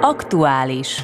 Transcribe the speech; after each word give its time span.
Aktuális. 0.00 1.02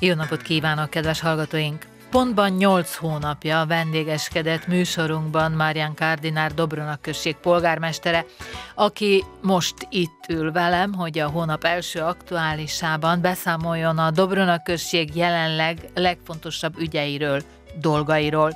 Jó 0.00 0.14
napot 0.14 0.42
kívánok, 0.42 0.90
kedves 0.90 1.20
hallgatóink! 1.20 1.86
Pontban 2.10 2.50
8 2.50 2.96
hónapja 2.96 3.64
vendégeskedett 3.68 4.66
műsorunkban 4.66 5.52
Márján 5.52 5.94
Kárdinár 5.94 6.54
Dobronak 6.54 7.02
község 7.02 7.36
polgármestere, 7.36 8.24
aki 8.74 9.24
most 9.42 9.74
itt 9.90 10.24
ül 10.28 10.52
velem, 10.52 10.94
hogy 10.94 11.18
a 11.18 11.28
hónap 11.28 11.64
első 11.64 12.00
aktuálisában 12.00 13.20
beszámoljon 13.20 13.98
a 13.98 14.10
Dobronak 14.10 14.64
község 14.64 15.16
jelenleg 15.16 15.78
legfontosabb 15.94 16.78
ügyeiről, 16.78 17.42
dolgairól. 17.74 18.54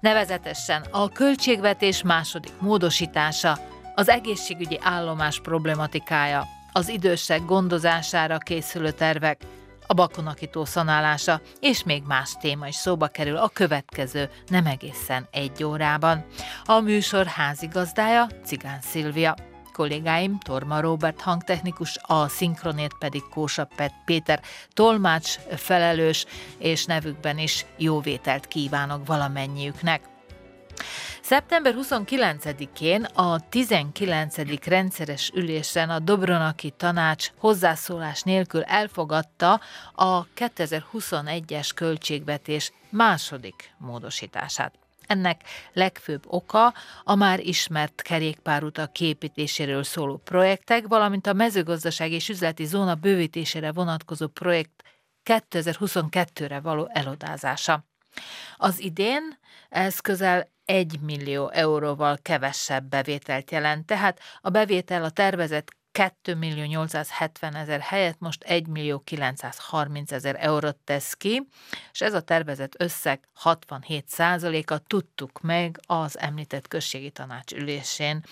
Nevezetesen 0.00 0.84
a 0.90 1.08
költségvetés 1.08 2.02
második 2.02 2.52
módosítása, 2.60 3.58
az 3.94 4.08
egészségügyi 4.08 4.78
állomás 4.82 5.40
problematikája, 5.40 6.46
az 6.72 6.88
idősek 6.88 7.44
gondozására 7.44 8.38
készülő 8.38 8.90
tervek, 8.90 9.40
a 9.86 9.94
bakonakító 9.94 10.64
szanálása, 10.64 11.40
és 11.60 11.84
még 11.84 12.02
más 12.06 12.36
téma 12.40 12.66
is 12.66 12.74
szóba 12.74 13.06
kerül 13.06 13.36
a 13.36 13.48
következő 13.48 14.30
nem 14.48 14.66
egészen 14.66 15.28
egy 15.30 15.64
órában. 15.64 16.24
A 16.64 16.80
műsor 16.80 17.26
házigazdája 17.26 18.26
Cigán 18.44 18.80
Szilvia. 18.80 19.49
Kollégáim 19.80 20.38
Torma 20.38 20.80
Robert 20.80 21.20
hangtechnikus, 21.20 21.98
a 22.02 22.28
szinkronét 22.28 22.94
pedig 22.98 23.22
Kósa 23.30 23.68
Péter 24.04 24.40
tolmács 24.72 25.34
felelős, 25.56 26.26
és 26.58 26.84
nevükben 26.84 27.38
is 27.38 27.66
jó 27.76 28.00
vételt 28.00 28.46
kívánok 28.46 29.06
valamennyiüknek. 29.06 30.00
Szeptember 31.22 31.74
29-én 31.78 33.04
a 33.04 33.48
19. 33.48 34.64
rendszeres 34.64 35.30
ülésen 35.34 35.90
a 35.90 35.98
Dobronaki 35.98 36.70
Tanács 36.70 37.30
hozzászólás 37.38 38.22
nélkül 38.22 38.62
elfogadta 38.62 39.60
a 39.94 40.26
2021-es 40.26 41.70
költségvetés 41.74 42.72
második 42.90 43.74
módosítását. 43.78 44.79
Ennek 45.10 45.40
legfőbb 45.72 46.22
oka 46.26 46.74
a 47.04 47.14
már 47.14 47.40
ismert 47.40 48.02
kerékpárutak 48.02 48.92
képítéséről 48.92 49.82
szóló 49.82 50.16
projektek, 50.16 50.86
valamint 50.86 51.26
a 51.26 51.32
mezőgazdaság 51.32 52.12
és 52.12 52.28
üzleti 52.28 52.64
zóna 52.64 52.94
bővítésére 52.94 53.72
vonatkozó 53.72 54.26
projekt 54.26 54.82
2022-re 55.24 56.60
való 56.60 56.90
elodázása. 56.92 57.84
Az 58.56 58.80
idén 58.80 59.38
ez 59.68 60.00
közel 60.00 60.48
1 60.64 61.00
millió 61.00 61.50
euróval 61.50 62.18
kevesebb 62.22 62.84
bevételt 62.84 63.50
jelent, 63.50 63.86
tehát 63.86 64.20
a 64.40 64.50
bevétel 64.50 65.04
a 65.04 65.10
tervezett 65.10 65.70
2 65.92 66.34
millió 66.34 66.64
870 66.64 67.54
ezer 67.54 67.80
helyett 67.80 68.18
most 68.18 68.42
1 68.42 68.66
millió 68.66 68.98
930 68.98 70.12
ezer 70.12 70.36
eurót 70.38 70.76
tesz 70.76 71.14
ki, 71.14 71.48
és 71.92 72.00
ez 72.00 72.14
a 72.14 72.20
tervezett 72.20 72.80
összeg 72.80 73.28
67 73.32 74.08
százaléka 74.08 74.78
tudtuk 74.78 75.40
meg 75.40 75.80
az 75.86 76.18
említett 76.18 76.68
községi 76.68 77.10
tanács 77.10 77.52
ülésén. 77.52 78.24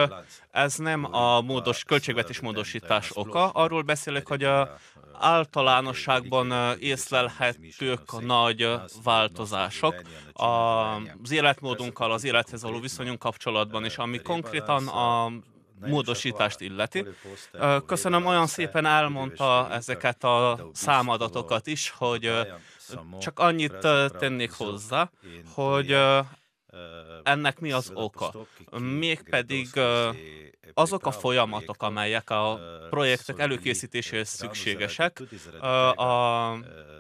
Ez 0.52 0.76
nem 0.76 1.16
a 1.16 1.42
módos, 1.42 1.84
költségvetés 1.84 2.40
módosítás 2.40 3.10
oka. 3.14 3.50
Arról 3.50 3.82
beszélek, 3.82 4.28
hogy 4.28 4.44
a 4.44 4.78
általánosságban 5.20 6.78
észlelhetők 6.80 8.14
a 8.14 8.22
nagy 8.22 8.70
változások 9.04 9.96
az 10.34 11.32
életmódunkkal, 11.32 12.12
az 12.12 12.24
élethez 12.24 12.62
való 12.62 12.80
viszonyunk 12.80 13.20
kapcsolatban, 13.20 13.86
és 13.86 13.98
ami 13.98 14.22
konkrétan 14.22 14.88
a 14.88 15.32
módosítást 15.80 16.60
illeti. 16.60 17.06
Köszönöm, 17.86 18.26
olyan 18.26 18.48
szépen 18.48 18.86
elmondta 18.86 19.68
ezeket 19.72 20.24
a 20.24 20.70
számadatokat 20.74 21.68
is, 21.68 21.90
hogy 21.90 22.32
csak 23.20 23.40
annyit 23.40 23.78
tennék 24.18 24.52
hozzá, 24.52 25.12
hogy 25.54 25.98
ennek 27.24 27.60
mi 27.60 27.72
az 27.72 27.92
oka? 27.94 28.34
Mégpedig 28.80 29.68
azok 30.74 31.06
a 31.06 31.12
folyamatok, 31.12 31.84
amelyek 31.84 32.30
a 32.30 32.60
projektek 32.90 33.40
előkészítéséhez 33.40 34.30
szükségesek, 34.30 35.22
a, 35.96 36.54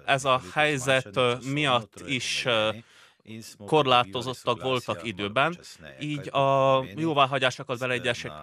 ez 0.05 0.25
a 0.25 0.41
helyzet 0.53 1.19
miatt 1.51 2.03
is 2.05 2.45
korlátozottak 3.65 4.61
voltak 4.61 5.03
időben, 5.03 5.59
így 5.99 6.29
a 6.35 6.83
jóváhagyásokat, 6.95 7.79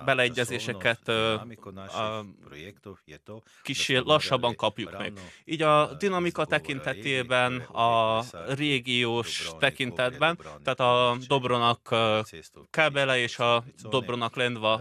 beleegyezéseket 0.04 1.12
kicsi 3.62 3.96
lassabban 3.96 4.54
kapjuk 4.54 4.98
meg. 4.98 5.12
Így 5.44 5.62
a 5.62 5.94
dinamika 5.94 6.44
tekintetében, 6.44 7.60
a 7.60 8.22
régiós 8.48 9.50
tekintetben, 9.58 10.38
tehát 10.62 10.80
a 10.80 11.16
Dobronak 11.26 11.94
Kábele 12.70 13.18
és 13.18 13.38
a 13.38 13.64
Dobronak 13.82 14.36
Lendva 14.36 14.80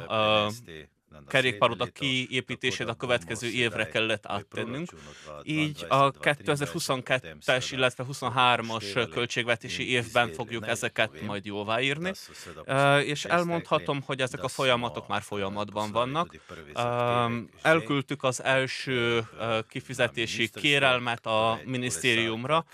kerékpárutak 1.27 1.93
kiépítését 1.93 2.87
a 2.87 2.93
következő 2.93 3.47
évre 3.47 3.87
kellett 3.87 4.25
áttennünk. 4.25 4.89
Így 5.43 5.85
a 5.89 6.11
2022-es, 6.11 7.67
illetve 7.71 8.05
23-as 8.11 9.07
költségvetési 9.11 9.89
évben 9.89 10.29
fogjuk 10.29 10.67
ezeket 10.67 11.21
majd 11.21 11.45
jóváírni, 11.45 12.11
és 13.03 13.25
elmondhatom, 13.25 14.01
hogy 14.05 14.21
ezek 14.21 14.43
a 14.43 14.47
folyamatok 14.47 15.07
már 15.07 15.21
folyamatban 15.21 15.91
vannak. 15.91 16.35
Elküldtük 17.61 18.23
az 18.23 18.43
első 18.43 19.27
kifizetési 19.69 20.49
kérelmet 20.49 21.25
a 21.25 21.59
minisztériumra, 21.65 22.65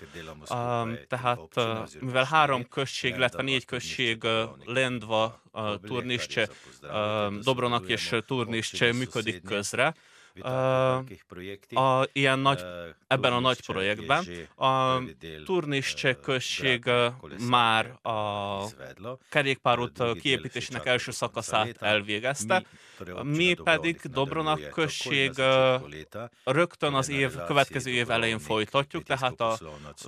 tehát 1.08 1.60
mivel 2.00 2.24
három 2.24 2.68
község, 2.68 3.14
illetve 3.14 3.42
négy 3.42 3.64
község 3.64 4.26
Lendva, 4.64 5.40
Turnisce, 5.82 6.48
Dobronak 7.42 7.88
és 7.88 8.16
Turnisce 8.26 8.92
működik 8.92 9.42
közre, 9.42 9.94
a, 10.40 12.08
ilyen 12.12 12.38
nagy, 12.38 12.64
ebben 13.06 13.32
a 13.32 13.40
nagy 13.40 13.66
projektben. 13.66 14.24
A 14.56 14.98
Turnisce 15.44 16.14
község 16.14 16.90
már 17.48 17.98
a 18.02 18.64
kerékpárút 19.28 20.20
kiépítésének 20.20 20.86
első 20.86 21.10
szakaszát 21.10 21.82
elvégezte, 21.82 22.64
mi 23.22 23.54
pedig 23.64 24.00
Dobronak 24.02 24.68
község 24.68 25.32
rögtön 26.44 26.94
az 26.94 27.08
év, 27.08 27.36
következő 27.46 27.90
év 27.90 28.10
elején 28.10 28.38
folytatjuk, 28.38 29.02
tehát 29.02 29.40
a 29.40 29.58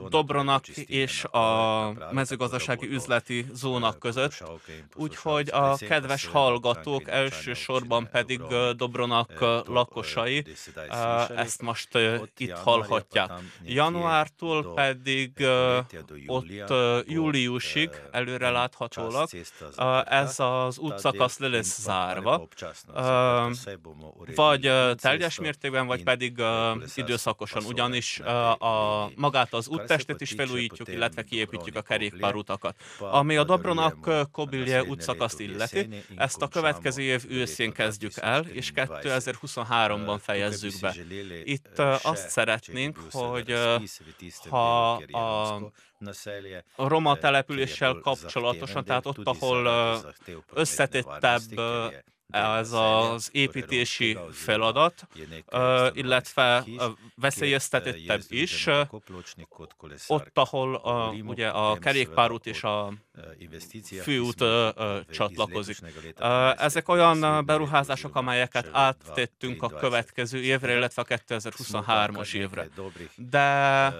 Dobronak 0.09 0.69
és 0.69 1.25
a 1.25 1.93
mezőgazdasági 2.13 2.87
üzleti 2.89 3.47
zónak 3.53 3.99
között. 3.99 4.45
Úgyhogy 4.95 5.49
a 5.53 5.77
kedves 5.77 6.27
hallgatók 6.27 7.09
elsősorban 7.09 8.09
pedig 8.11 8.41
Dobronak 8.77 9.41
lakosai 9.67 10.22
munkásai 10.23 11.37
ezt 11.37 11.63
most 11.63 11.89
itt 12.37 12.51
hallhatják. 12.51 13.31
Januártól 13.65 14.75
pedig 14.75 15.47
ott 16.27 16.73
júliusig 17.07 17.91
előre 18.11 18.51
láthatólag. 18.51 19.29
ez 20.05 20.41
az 20.41 20.79
útszakasz 20.79 21.39
le 21.39 21.49
lesz 21.49 21.81
zárva, 21.81 22.49
vagy 24.35 24.73
teljes 24.97 25.39
mértékben, 25.39 25.87
vagy 25.87 26.03
pedig 26.03 26.43
időszakosan, 26.95 27.65
ugyanis 27.65 28.21
a, 28.21 29.11
magát 29.15 29.55
az 29.55 29.69
úttestet 29.69 30.21
is 30.21 30.33
felújítjuk, 30.37 30.89
illetve 30.89 31.23
kiépítjük 31.23 31.77
a 31.77 31.83
kerékpárutakat. 31.83 32.75
Ami 32.99 33.37
a 33.37 33.45
Dobronak 33.45 34.31
Kobilje 34.33 34.85
útszakaszt 34.85 35.41
illeti, 35.41 35.89
ezt 36.17 36.43
a 36.43 36.49
következő 36.49 37.03
év 37.03 37.25
őszén 37.29 37.73
kezdjük 37.73 38.13
el, 38.17 38.47
és 38.47 38.73
2023-ban 40.07 40.19
fejezzük 40.23 40.73
be. 40.81 40.95
Itt 41.45 41.79
azt 42.03 42.29
szeretnénk, 42.29 42.99
hogy 43.11 43.55
ha 44.49 44.93
a 44.97 45.61
a 46.77 46.89
roma 46.89 47.17
településsel 47.17 47.95
kapcsolatosan, 47.95 48.85
tehát 48.85 49.07
ott, 49.07 49.19
ahol 49.25 49.69
összetettebb 50.53 51.61
ez 52.33 52.73
az 52.73 53.29
építési 53.33 54.19
feladat, 54.33 55.09
illetve 55.93 56.65
veszélyeztetettebb 57.15 58.23
is, 58.29 58.67
ott, 60.07 60.39
ahol 60.39 60.75
a, 60.75 61.11
ugye 61.11 61.49
a 61.49 61.79
kerékpárút 61.79 62.47
és 62.47 62.63
a 62.65 62.93
főút 64.03 64.45
csatlakozik. 65.11 65.77
Ezek 66.57 66.89
olyan 66.89 67.45
beruházások, 67.45 68.17
amelyeket 68.17 68.69
áttettünk 68.73 69.63
a 69.63 69.69
következő 69.69 70.39
évre, 70.39 70.77
illetve 70.77 71.03
a 71.03 71.05
2023-as 71.29 72.35
évre. 72.35 72.69
De 73.17 73.95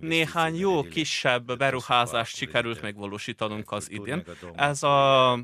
néhány 0.00 0.56
jó 0.58 0.82
kisebb 0.82 1.56
beruházást 1.56 2.36
sikerült 2.36 2.82
megvalósítanunk 2.82 3.72
az 3.72 3.90
idén. 3.90 4.24
Ez 4.54 4.82
a 4.82 5.38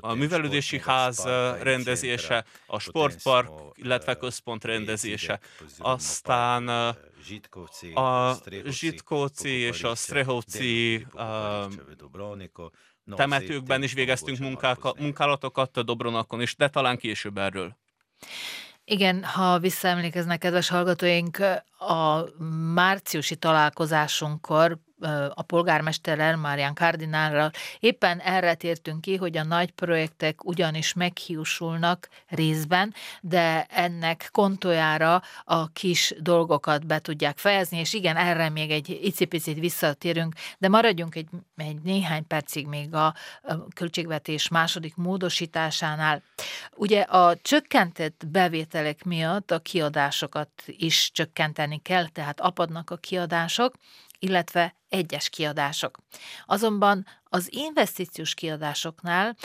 a 0.00 0.14
művelődési 0.14 0.80
ház 0.80 1.24
rendezése, 1.62 2.44
a 2.66 2.78
sportpark, 2.78 3.50
illetve 3.74 4.14
központ 4.14 4.64
rendezése, 4.64 5.40
aztán 5.78 6.68
a 7.94 8.36
Zsitkóci 8.70 9.48
és 9.48 9.82
a 9.82 9.94
Strehovci 9.94 11.06
temetőkben 13.16 13.82
is 13.82 13.92
végeztünk 13.92 14.38
munkálatokat 14.98 15.76
a 15.76 15.82
Dobronakon 15.82 16.40
is, 16.40 16.56
de 16.56 16.68
talán 16.68 16.96
később 16.96 17.38
erről. 17.38 17.76
Igen, 18.84 19.24
ha 19.24 19.58
visszaemlékeznek, 19.58 20.38
kedves 20.38 20.68
hallgatóink, 20.68 21.38
a 21.78 22.24
márciusi 22.74 23.36
találkozásunkkor 23.36 24.78
a 25.34 25.42
polgármesterrel, 25.42 26.36
Márián 26.36 26.74
Kardinálral 26.74 27.50
éppen 27.80 28.18
erre 28.18 28.54
tértünk 28.54 29.00
ki, 29.00 29.16
hogy 29.16 29.36
a 29.36 29.44
nagy 29.44 29.70
projektek 29.70 30.44
ugyanis 30.44 30.92
meghiúsulnak 30.92 32.08
részben, 32.28 32.94
de 33.20 33.66
ennek 33.70 34.28
kontójára 34.32 35.22
a 35.44 35.68
kis 35.68 36.14
dolgokat 36.18 36.86
be 36.86 36.98
tudják 36.98 37.38
fejezni, 37.38 37.78
és 37.78 37.92
igen, 37.92 38.16
erre 38.16 38.48
még 38.48 38.70
egy 38.70 38.98
icipicit 39.02 39.58
visszatérünk, 39.58 40.34
de 40.58 40.68
maradjunk 40.68 41.14
egy, 41.14 41.28
egy 41.56 41.80
néhány 41.82 42.26
percig 42.26 42.66
még 42.66 42.94
a, 42.94 43.06
a 43.42 43.68
költségvetés 43.74 44.48
második 44.48 44.96
módosításánál. 44.96 46.22
Ugye 46.74 47.00
a 47.00 47.36
csökkentett 47.42 48.24
bevételek 48.26 49.04
miatt 49.04 49.50
a 49.50 49.58
kiadásokat 49.58 50.48
is 50.66 51.10
csökkenteni 51.12 51.80
kell, 51.82 52.08
tehát 52.08 52.40
apadnak 52.40 52.90
a 52.90 52.96
kiadások, 52.96 53.74
illetve 54.24 54.74
egyes 54.88 55.28
kiadások. 55.28 55.98
Azonban 56.46 57.06
az 57.24 57.52
investíciós 57.52 58.34
kiadásoknál 58.34 59.36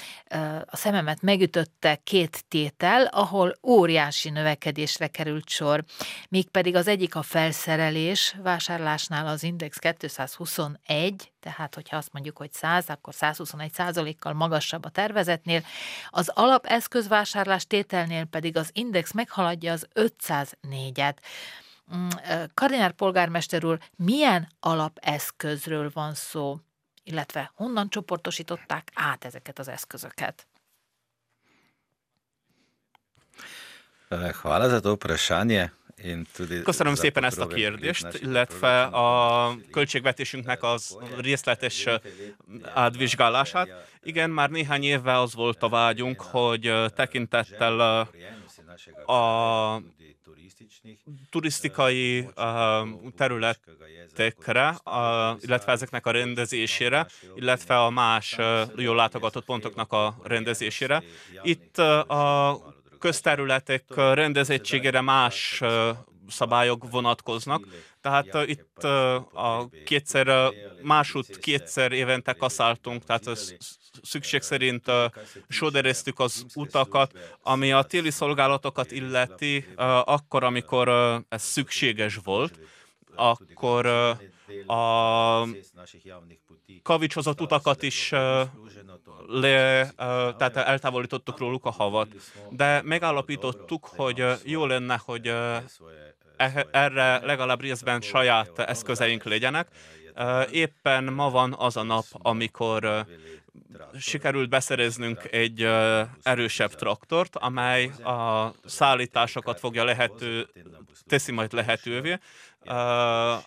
a 0.65 0.75
szememet 0.75 1.21
megütötte 1.21 1.95
két 2.03 2.45
tétel, 2.47 3.05
ahol 3.05 3.55
óriási 3.63 4.29
növekedésre 4.29 5.07
került 5.07 5.49
sor. 5.49 5.83
Mégpedig 6.29 6.75
az 6.75 6.87
egyik 6.87 7.15
a 7.15 7.21
felszerelés, 7.21 8.35
vásárlásnál 8.43 9.27
az 9.27 9.43
Index 9.43 9.77
221, 9.77 11.31
tehát 11.39 11.75
hogyha 11.75 11.97
azt 11.97 12.13
mondjuk, 12.13 12.37
hogy 12.37 12.53
100, 12.53 12.89
akkor 12.89 13.13
121 13.13 13.73
százalékkal 13.73 14.33
magasabb 14.33 14.85
a 14.85 14.89
tervezetnél, 14.89 15.63
az 16.09 16.31
alapeszközvásárlás 16.33 17.67
tételnél 17.67 18.25
pedig 18.25 18.57
az 18.57 18.69
Index 18.73 19.11
meghaladja 19.11 19.71
az 19.71 19.87
504-et. 19.95 21.15
Mm, 21.95 22.07
Kardinár 22.53 22.91
polgármester 22.91 23.65
úr, 23.65 23.79
milyen 23.95 24.47
alapeszközről 24.59 25.89
van 25.93 26.13
szó, 26.13 26.59
illetve 27.03 27.51
honnan 27.55 27.89
csoportosították 27.89 28.91
át 28.93 29.25
ezeket 29.25 29.59
az 29.59 29.67
eszközöket? 29.67 30.47
Hvala 34.41 34.69
za 34.69 34.79
to 34.79 34.93
vprašanje. 34.93 35.73
Köszönöm 36.63 36.95
szépen 36.95 37.23
ezt 37.23 37.39
a 37.39 37.47
kérdést, 37.47 38.07
illetve 38.21 38.83
a 38.83 39.55
költségvetésünknek 39.71 40.63
az 40.63 40.97
részletes 41.17 41.85
átvizsgálását. 42.73 43.69
Igen, 44.03 44.29
már 44.29 44.49
néhány 44.49 44.83
évvel 44.83 45.21
az 45.21 45.33
volt 45.33 45.63
a 45.63 45.69
vágyunk, 45.69 46.21
hogy 46.21 46.73
tekintettel 46.95 48.09
a 49.05 49.81
turisztikai 51.29 52.19
uh, 52.19 52.87
területekre, 53.17 54.67
uh, 54.69 55.41
illetve 55.41 55.71
ezeknek 55.71 56.05
a 56.05 56.11
rendezésére, 56.11 57.07
illetve 57.35 57.83
a 57.83 57.89
más 57.89 58.37
uh, 58.37 58.61
jól 58.75 58.95
látogatott 58.95 59.45
pontoknak 59.45 59.91
a 59.91 60.15
rendezésére. 60.23 61.03
Itt 61.43 61.77
uh, 61.77 62.11
a 62.11 62.59
közterületek 62.99 63.83
rendezettségére 63.95 65.01
más 65.01 65.61
szabályok 66.27 66.89
vonatkoznak. 66.91 67.67
Tehát 68.01 68.35
uh, 68.35 68.49
itt 68.49 68.83
uh, 68.83 69.15
a 69.45 69.69
kétszer, 69.85 70.27
uh, 70.27 70.55
másút 70.81 71.37
kétszer 71.37 71.91
évente 71.91 72.33
kaszáltunk, 72.33 73.03
tehát 73.03 73.27
az 73.27 73.55
szükség 74.01 74.41
szerint 74.41 74.87
uh, 74.87 75.05
sodereztük 75.47 76.19
az 76.19 76.45
utakat, 76.55 77.37
ami 77.41 77.71
a 77.71 77.83
téli 77.83 78.09
szolgálatokat 78.09 78.91
illeti, 78.91 79.57
uh, 79.57 80.09
akkor, 80.09 80.43
amikor 80.43 80.89
uh, 80.89 81.21
ez 81.29 81.43
szükséges 81.43 82.19
volt, 82.23 82.59
akkor 83.15 83.85
uh, 83.85 84.17
a 84.75 85.47
kavicsozott 86.83 87.41
utakat 87.41 87.83
is 87.83 88.11
uh, 88.11 88.41
le, 89.27 89.81
uh, 89.81 89.89
tehát 90.35 90.55
eltávolítottuk 90.55 91.37
róluk 91.37 91.65
a 91.65 91.71
havat, 91.71 92.07
de 92.49 92.81
megállapítottuk, 92.81 93.85
hogy 93.85 94.21
uh, 94.21 94.33
jó 94.43 94.65
lenne, 94.65 95.01
hogy 95.05 95.29
uh, 95.29 95.57
erre 96.71 97.19
legalább 97.25 97.61
részben 97.61 98.01
saját 98.01 98.59
eszközeink 98.59 99.23
legyenek. 99.23 99.67
Éppen 100.51 101.03
ma 101.03 101.29
van 101.29 101.55
az 101.57 101.77
a 101.77 101.83
nap, 101.83 102.05
amikor 102.11 103.05
sikerült 103.99 104.49
beszereznünk 104.49 105.31
egy 105.31 105.61
erősebb 106.23 106.73
traktort, 106.73 107.35
amely 107.35 107.85
a 108.03 108.51
szállításokat 108.65 109.59
fogja 109.59 109.83
lehető, 109.83 110.47
teszi 111.07 111.31
majd 111.31 111.53
lehetővé, 111.53 112.17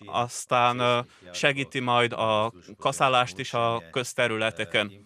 aztán 0.05 1.05
segíti 1.33 1.79
majd 1.79 2.11
a 2.13 2.53
kaszálást 2.79 3.39
is 3.39 3.53
a 3.53 3.83
közterületeken 3.91 5.05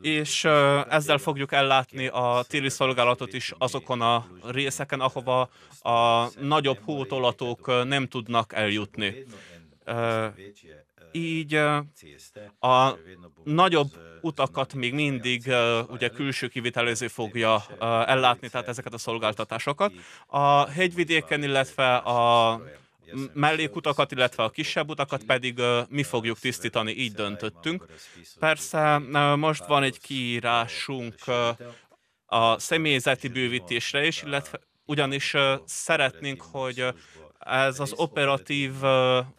és 0.00 0.44
ezzel 0.88 1.18
fogjuk 1.18 1.52
ellátni 1.52 2.06
a 2.06 2.44
téli 2.48 2.68
szolgálatot 2.68 3.32
is 3.32 3.52
azokon 3.58 4.00
a 4.00 4.26
részeken, 4.44 5.00
ahova 5.00 5.48
a 5.82 6.28
nagyobb 6.40 6.78
hótolatók 6.84 7.84
nem 7.84 8.08
tudnak 8.08 8.52
eljutni. 8.52 9.26
Így 11.12 11.54
a 12.58 12.94
nagyobb 13.44 13.90
utakat 14.20 14.74
még 14.74 14.94
mindig 14.94 15.52
ugye 15.88 16.08
külső 16.08 16.48
kivitelező 16.48 17.08
fogja 17.08 17.64
ellátni, 18.06 18.48
tehát 18.48 18.68
ezeket 18.68 18.94
a 18.94 18.98
szolgáltatásokat. 18.98 19.92
A 20.26 20.66
hegyvidéken, 20.66 21.42
illetve 21.42 21.96
a 21.96 22.60
mellékutakat, 23.32 24.12
illetve 24.12 24.42
a 24.42 24.50
kisebb 24.50 24.90
utakat 24.90 25.24
pedig 25.24 25.62
mi 25.88 26.02
fogjuk 26.02 26.38
tisztítani, 26.38 26.92
így 26.92 27.12
döntöttünk. 27.12 27.86
Persze 28.38 28.98
most 29.36 29.64
van 29.64 29.82
egy 29.82 30.00
kiírásunk 30.00 31.14
a 32.26 32.58
személyzeti 32.58 33.28
bővítésre 33.28 34.06
is, 34.06 34.22
illetve 34.22 34.60
ugyanis 34.84 35.34
szeretnénk, 35.64 36.42
hogy 36.42 36.84
ez 37.46 37.80
az 37.80 37.92
operatív 37.96 38.72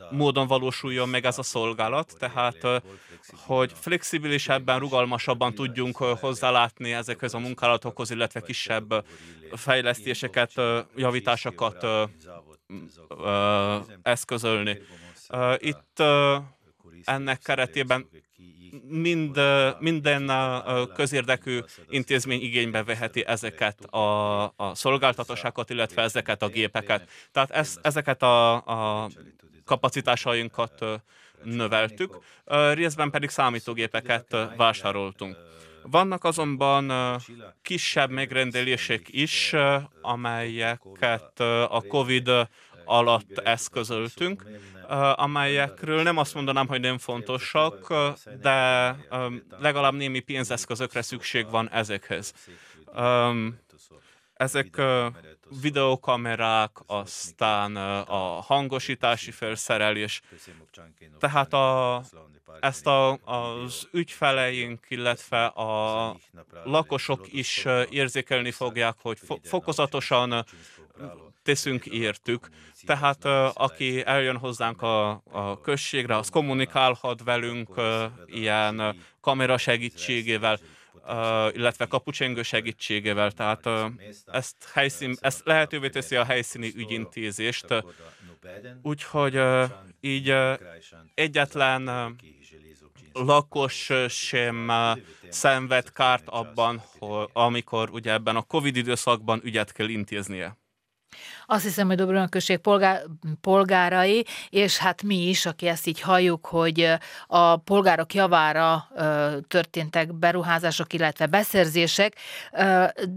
módon 0.10 0.48
valósuljon 0.48 1.10
meg 1.10 1.26
ez 1.26 1.38
a 1.38 1.44
szolgálat, 1.44 2.16
tehát 2.20 2.58
hogy 3.36 3.72
flexibilisebben, 3.76 4.80
rugalmasabban 4.80 5.54
tudjunk 5.54 5.98
hozzálátni 5.98 6.94
ezekhez 6.94 7.34
a 7.34 7.40
munkálatokhoz, 7.40 8.12
illetve 8.12 8.42
kisebb 8.42 9.06
fejlesztéseket, 9.52 10.52
javításokat 10.96 11.86
eszközölni. 14.02 14.78
Itt 15.58 16.04
ennek 17.04 17.40
keretében 17.40 18.10
mind, 18.88 19.40
minden 19.80 20.32
közérdekű 20.94 21.60
intézmény 21.90 22.42
igénybe 22.42 22.84
veheti 22.84 23.26
ezeket 23.26 23.84
a, 23.84 24.44
a 24.44 24.72
szolgáltatásokat, 24.74 25.70
illetve 25.70 26.02
ezeket 26.02 26.42
a 26.42 26.48
gépeket. 26.48 27.10
Tehát 27.32 27.52
ez, 27.52 27.80
ezeket 27.82 28.22
a, 28.24 28.54
a 28.56 29.10
kapacitásainkat 29.66 30.86
növeltük, 31.44 32.18
részben 32.74 33.10
pedig 33.10 33.30
számítógépeket 33.30 34.36
vásároltunk. 34.58 35.38
Vannak 35.84 36.24
azonban 36.24 36.92
kisebb 37.62 38.10
megrendelések 38.10 39.02
is, 39.06 39.54
amelyeket 40.02 41.40
a 41.70 41.84
COVID 41.88 42.30
alatt 42.88 43.38
eszközöltünk, 43.38 44.46
amelyekről 45.16 46.04
nem 46.04 46.18
azt 46.18 46.34
mondanám, 46.34 46.68
hogy 46.68 46.80
nem 46.80 46.98
fontosak, 46.98 47.94
de 48.42 48.96
legalább 49.60 49.94
némi 49.94 50.20
pénzeszközökre 50.20 51.02
szükség 51.02 51.50
van 51.50 51.70
ezekhez. 51.70 52.34
Ezek 54.34 54.82
videokamerák, 55.62 56.72
aztán 56.86 57.76
a 58.06 58.42
hangosítási 58.42 59.32
felszerelés. 59.32 60.22
Tehát 61.20 61.54
a, 61.54 62.02
ezt 62.60 62.88
a, 62.88 63.12
az 63.14 63.88
ügyfeleink, 63.92 64.86
illetve 64.88 65.46
a 65.46 66.16
lakosok 66.64 67.34
is 67.34 67.66
érzékelni 67.90 68.52
fogják, 68.52 68.96
hogy 69.02 69.20
fokozatosan 69.44 70.46
teszünk 71.48 71.86
értük. 71.86 72.48
Tehát 72.86 73.26
aki 73.54 74.06
eljön 74.06 74.38
hozzánk 74.38 74.82
a, 74.82 75.10
a 75.32 75.62
községre, 75.62 76.18
az 76.18 76.30
kommunikálhat 76.30 77.24
velünk 77.24 77.82
ilyen 78.26 78.96
kamera 79.22 79.58
segítségével, 79.58 80.60
illetve 81.52 81.86
kapucsengő 81.86 82.44
segítségével. 82.44 83.32
Tehát 83.32 83.70
ezt, 84.26 84.56
helyszín, 84.74 85.16
ezt 85.20 85.42
lehetővé 85.46 85.90
teszi 85.90 86.16
a 86.16 86.24
helyszíni 86.24 86.72
ügyintézést. 86.76 87.66
Úgyhogy 88.82 89.40
így 90.00 90.34
egyetlen 91.14 92.16
lakos 93.14 93.92
sem 94.08 94.72
szenved 95.30 95.92
kárt 95.92 96.28
abban, 96.30 96.82
amikor 97.34 97.90
ugye 97.90 98.12
ebben 98.12 98.36
a 98.36 98.42
Covid 98.42 98.76
időszakban 98.76 99.42
ügyet 99.44 99.72
kell 99.72 99.90
intéznie. 99.90 100.58
Azt 101.46 101.64
hiszem, 101.64 101.88
hogy 101.88 101.96
Dobronak 101.96 102.30
község 102.30 102.58
polgár, 102.58 103.02
polgárai, 103.42 104.26
és 104.50 104.78
hát 104.78 105.04
mi 105.04 105.28
is, 105.28 105.46
aki 105.46 105.68
ezt 105.68 105.88
így 105.88 106.02
halljuk, 106.02 106.46
hogy 106.46 106.94
a 107.28 107.58
polgárok 107.58 108.14
javára 108.14 108.88
történtek 109.48 110.14
beruházások, 110.14 110.94
illetve 110.94 111.26
beszerzések, 111.26 112.16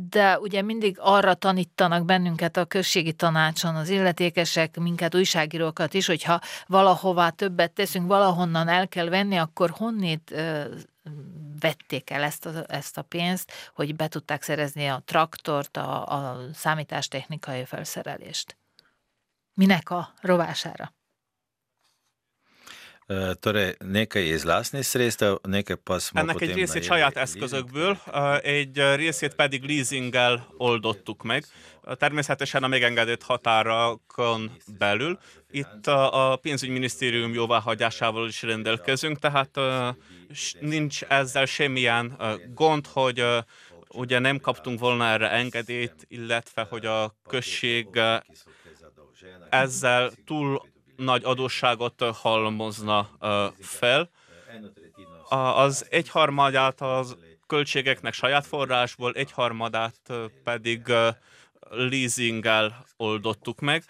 de 0.08 0.38
ugye 0.38 0.62
mindig 0.62 0.96
arra 1.00 1.34
tanítanak 1.34 2.04
bennünket 2.04 2.56
a 2.56 2.64
községi 2.64 3.12
tanácson 3.12 3.76
az 3.76 3.88
illetékesek, 3.88 4.78
minket 4.78 5.14
újságírókat 5.14 5.94
is, 5.94 6.06
hogyha 6.06 6.40
valahová 6.66 7.28
többet 7.28 7.72
teszünk, 7.72 8.06
valahonnan 8.06 8.68
el 8.68 8.88
kell 8.88 9.08
venni, 9.08 9.36
akkor 9.36 9.70
honnét 9.70 10.34
vették 11.60 12.10
el 12.10 12.22
ezt 12.22 12.46
a, 12.46 12.64
ezt 12.66 12.98
a 12.98 13.02
pénzt, 13.02 13.52
hogy 13.74 13.96
be 13.96 14.08
tudták 14.08 14.42
szerezni 14.42 14.86
a 14.86 15.02
traktort, 15.04 15.76
a, 15.76 16.06
a 16.06 16.52
számítástechnikai 16.54 17.64
felszerelést. 17.64 18.56
Minek 19.54 19.90
a 19.90 20.12
rovására? 20.20 20.94
Torej, 23.40 23.74
nekaj 23.78 24.22
iz 24.22 24.44
lastnih 24.46 24.84
sredstev, 24.86 25.42
nekaj 25.42 25.76
pa 25.82 25.98
smo 25.98 26.20
Ennek 26.20 26.40
egy 26.40 26.54
részét 26.54 26.82
saját 26.82 27.16
eszközökből, 27.16 27.98
egy 28.42 28.82
részét 28.94 29.34
pedig 29.34 29.62
leasinggel 29.62 30.46
oldottuk 30.56 31.22
meg, 31.22 31.44
természetesen 31.98 32.62
a 32.62 32.68
megengedett 32.68 33.22
határokon 33.22 34.50
belül. 34.78 35.18
Itt 35.50 35.86
a 35.86 36.38
pénzügyminisztérium 36.42 37.34
jóváhagyásával 37.34 38.28
is 38.28 38.42
rendelkezünk, 38.42 39.18
tehát 39.18 39.60
nincs 40.60 41.02
ezzel 41.02 41.46
semmilyen 41.46 42.16
gond, 42.54 42.86
hogy 42.86 43.24
ugye 43.88 44.18
nem 44.18 44.38
kaptunk 44.38 44.80
volna 44.80 45.06
erre 45.06 45.30
engedélyt, 45.30 46.06
illetve 46.08 46.66
hogy 46.70 46.86
a 46.86 47.14
község 47.28 47.86
ezzel 49.50 50.10
túl 50.26 50.68
nagy 51.00 51.24
adósságot 51.24 52.04
halmozna 52.12 53.10
fel. 53.60 54.10
Az 55.54 55.86
egyharmadát 55.90 56.80
az 56.80 57.16
költségeknek 57.46 58.12
saját 58.12 58.46
forrásból, 58.46 59.12
egyharmadát 59.12 60.12
pedig 60.44 60.92
leasinggel 61.70 62.84
oldottuk 62.96 63.60
meg, 63.60 63.84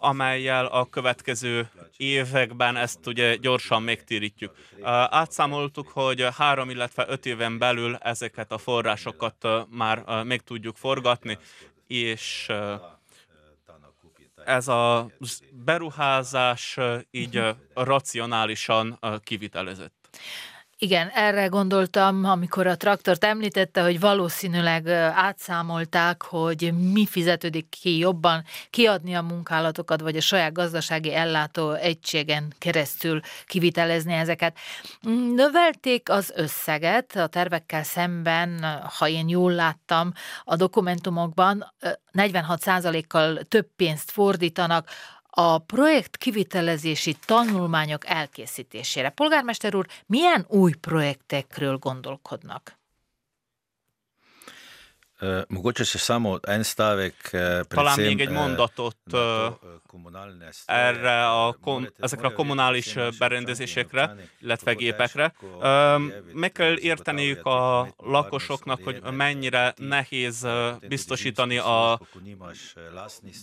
amelyel 0.00 0.66
a 0.66 0.84
következő 0.84 1.70
években 1.96 2.76
ezt 2.76 3.06
ugye 3.06 3.36
gyorsan 3.36 3.82
megtérítjük. 3.82 4.52
Átszámoltuk, 5.10 5.88
hogy 5.88 6.26
három, 6.36 6.70
illetve 6.70 7.06
öt 7.08 7.26
éven 7.26 7.58
belül 7.58 7.96
ezeket 7.96 8.52
a 8.52 8.58
forrásokat 8.58 9.48
már 9.70 10.24
meg 10.24 10.40
tudjuk 10.40 10.76
forgatni, 10.76 11.38
és 11.86 12.52
ez 14.46 14.68
a 14.68 15.10
beruházás 15.52 16.78
így 17.10 17.42
racionálisan 17.74 18.98
kivitelezett. 19.22 19.94
Igen, 20.84 21.08
erre 21.08 21.46
gondoltam, 21.46 22.24
amikor 22.24 22.66
a 22.66 22.76
traktort 22.76 23.24
említette, 23.24 23.82
hogy 23.82 24.00
valószínűleg 24.00 24.88
átszámolták, 25.14 26.22
hogy 26.22 26.72
mi 26.92 27.06
fizetődik 27.06 27.68
ki 27.68 27.98
jobban, 27.98 28.44
kiadni 28.70 29.14
a 29.14 29.22
munkálatokat, 29.22 30.00
vagy 30.00 30.16
a 30.16 30.20
saját 30.20 30.52
gazdasági 30.52 31.14
ellátó 31.14 31.72
egységen 31.72 32.52
keresztül 32.58 33.20
kivitelezni 33.46 34.12
ezeket. 34.12 34.56
Növelték 35.34 36.08
az 36.08 36.32
összeget 36.36 37.16
a 37.16 37.26
tervekkel 37.26 37.82
szemben, 37.82 38.80
ha 38.98 39.08
én 39.08 39.28
jól 39.28 39.52
láttam, 39.52 40.12
a 40.44 40.56
dokumentumokban 40.56 41.72
46%-kal 42.12 43.38
több 43.48 43.66
pénzt 43.76 44.10
fordítanak 44.10 44.88
a 45.36 45.58
projekt 45.58 46.16
kivitelezési 46.16 47.16
tanulmányok 47.26 48.06
elkészítésére. 48.08 49.08
Polgármester 49.10 49.74
úr, 49.74 49.86
milyen 50.06 50.44
új 50.48 50.72
projektekről 50.72 51.76
gondolkodnak? 51.76 52.78
Mogoče 55.48 55.84
še 55.84 55.98
samo 55.98 56.38
en 56.48 56.62
stavek. 56.62 57.30
Talán 57.68 58.00
még 58.00 58.20
egy 58.20 58.30
mondatot 58.30 58.96
erre 60.66 61.26
a, 61.26 61.52
kom, 61.52 61.88
ezekre 62.00 62.26
a 62.26 62.32
kommunális 62.32 62.94
berendezésekre, 63.18 64.16
illetve 64.40 64.74
gépekre. 64.74 65.34
Meg 66.32 66.52
kell 66.52 66.76
érteniük 66.76 67.46
a 67.46 67.88
lakosoknak, 67.96 68.80
hogy 68.84 69.02
mennyire 69.10 69.74
nehéz 69.76 70.46
biztosítani 70.88 71.58
a 71.58 72.00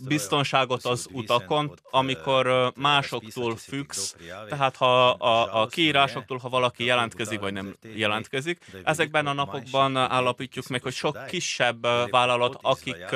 biztonságot 0.07 0.85
az 0.85 1.07
utakon, 1.11 1.79
amikor 1.89 2.73
másoktól 2.75 3.55
függsz, 3.55 4.15
tehát 4.49 4.75
ha 4.75 5.09
a, 5.09 5.61
a 5.61 5.67
kiírásoktól, 5.67 6.37
ha 6.37 6.49
valaki 6.49 6.85
jelentkezik 6.85 7.39
vagy 7.39 7.53
nem 7.53 7.75
jelentkezik. 7.95 8.65
Ezekben 8.83 9.27
a 9.27 9.33
napokban 9.33 9.97
állapítjuk 9.97 10.67
meg, 10.67 10.81
hogy 10.81 10.93
sok 10.93 11.25
kisebb 11.25 11.70
vállalat, 12.09 12.57
akik 12.61 13.15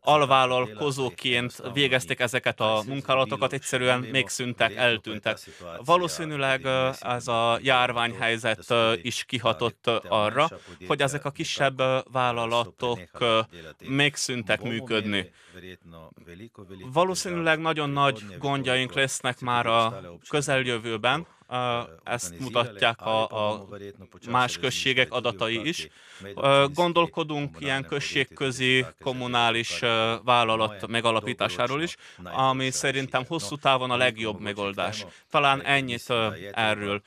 alvállalkozóként 0.00 1.62
végezték 1.72 2.20
ezeket 2.20 2.60
a 2.60 2.82
munkálatokat, 2.86 3.52
egyszerűen 3.52 4.00
még 4.00 4.28
szüntek, 4.28 4.74
eltűntek. 4.74 5.38
Valószínűleg 5.84 6.66
ez 7.00 7.28
a 7.28 7.58
járványhelyzet 7.62 8.74
is 9.02 9.24
kihatott 9.24 9.86
arra, 10.08 10.48
hogy 10.86 11.02
ezek 11.02 11.24
a 11.24 11.30
kisebb 11.30 11.82
vállalatok 12.12 13.00
még 13.78 14.14
szüntek 14.14 14.62
működni. 14.62 15.30
Valószínűleg 16.92 17.58
nagyon 17.58 17.90
nagy 17.90 18.24
gondjaink 18.38 18.92
lesznek 18.92 19.40
már 19.40 19.66
a 19.66 20.00
közeljövőben, 20.28 21.26
ezt 22.04 22.38
mutatják 22.38 23.00
a, 23.00 23.52
a 23.52 23.68
más 24.30 24.58
községek 24.58 25.12
adatai 25.12 25.68
is. 25.68 25.88
Gondolkodunk 26.72 27.56
ilyen 27.60 27.86
községközi 27.86 28.86
kommunális 29.02 29.78
vállalat 30.24 30.86
megalapításáról 30.86 31.82
is, 31.82 31.96
ami 32.22 32.70
szerintem 32.70 33.24
hosszú 33.28 33.56
távon 33.56 33.90
a 33.90 33.96
legjobb 33.96 34.40
megoldás. 34.40 35.06
Talán 35.30 35.62
ennyit 35.62 36.06
erről. 36.52 37.02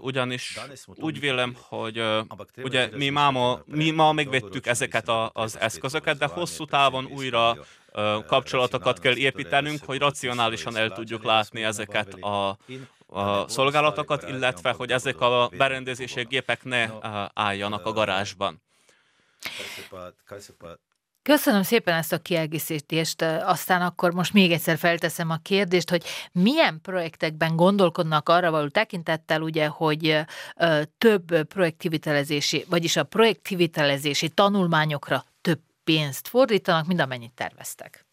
Ugyanis 0.00 0.58
úgy 0.94 1.20
vélem, 1.20 1.56
hogy 1.60 2.02
ugye 2.56 2.88
mi, 2.96 3.08
máma, 3.08 3.60
mi 3.64 3.90
ma 3.90 4.12
megvettük 4.12 4.66
ezeket 4.66 5.08
a, 5.08 5.30
az 5.34 5.58
eszközöket, 5.58 6.18
de 6.18 6.26
hosszú 6.26 6.64
távon 6.64 7.06
újra 7.06 7.56
kapcsolatokat 8.26 8.98
kell 8.98 9.16
építenünk, 9.16 9.84
hogy 9.84 9.98
racionálisan 9.98 10.76
el 10.76 10.90
tudjuk 10.90 11.24
látni 11.24 11.62
ezeket 11.62 12.14
a, 12.14 12.58
a 13.06 13.48
szolgálatokat, 13.48 14.28
illetve 14.28 14.70
hogy 14.72 14.90
ezek 14.90 15.20
a 15.20 15.50
berendezések, 15.56 16.28
gépek 16.28 16.64
ne 16.64 16.88
álljanak 17.34 17.86
a 17.86 17.92
garázsban. 17.92 18.62
Köszönöm 21.22 21.62
szépen 21.62 21.94
ezt 21.94 22.12
a 22.12 22.18
kiegészítést. 22.18 23.22
Aztán 23.22 23.82
akkor 23.82 24.12
most 24.12 24.32
még 24.32 24.52
egyszer 24.52 24.78
felteszem 24.78 25.30
a 25.30 25.36
kérdést, 25.36 25.90
hogy 25.90 26.04
milyen 26.32 26.80
projektekben 26.80 27.56
gondolkodnak 27.56 28.28
arra 28.28 28.50
való 28.50 28.68
tekintettel, 28.68 29.42
ugye, 29.42 29.66
hogy 29.66 30.20
több 30.98 31.42
projektkivitelezési, 31.42 32.64
vagyis 32.68 32.96
a 32.96 33.04
projektkivitelezési 33.04 34.28
tanulmányokra 34.28 35.24
több 35.40 35.60
pénzt 35.84 36.28
fordítanak, 36.28 36.86
mint 36.86 37.00
amennyit 37.00 37.34
terveztek. 37.34 38.05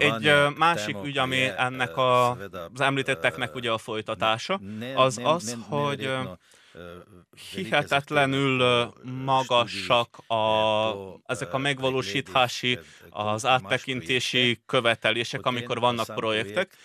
Egy 0.00 0.56
másik 0.56 0.96
ügy, 1.04 1.18
ami 1.18 1.50
ennek 1.56 1.96
a, 1.96 2.30
az 2.74 2.80
említetteknek 2.80 3.54
ugye 3.54 3.70
a 3.70 3.78
folytatása, 3.78 4.60
az 4.94 5.20
az, 5.22 5.56
hogy 5.68 6.10
hihetetlenül 7.54 8.92
magasak 9.24 10.18
a, 10.26 10.92
ezek 11.26 11.54
a 11.54 11.58
megvalósítási, 11.58 12.78
az 13.10 13.46
áttekintési 13.46 14.60
követelések, 14.66 15.46
amikor 15.46 15.80
vannak 15.80 16.14
projektek, 16.14 16.76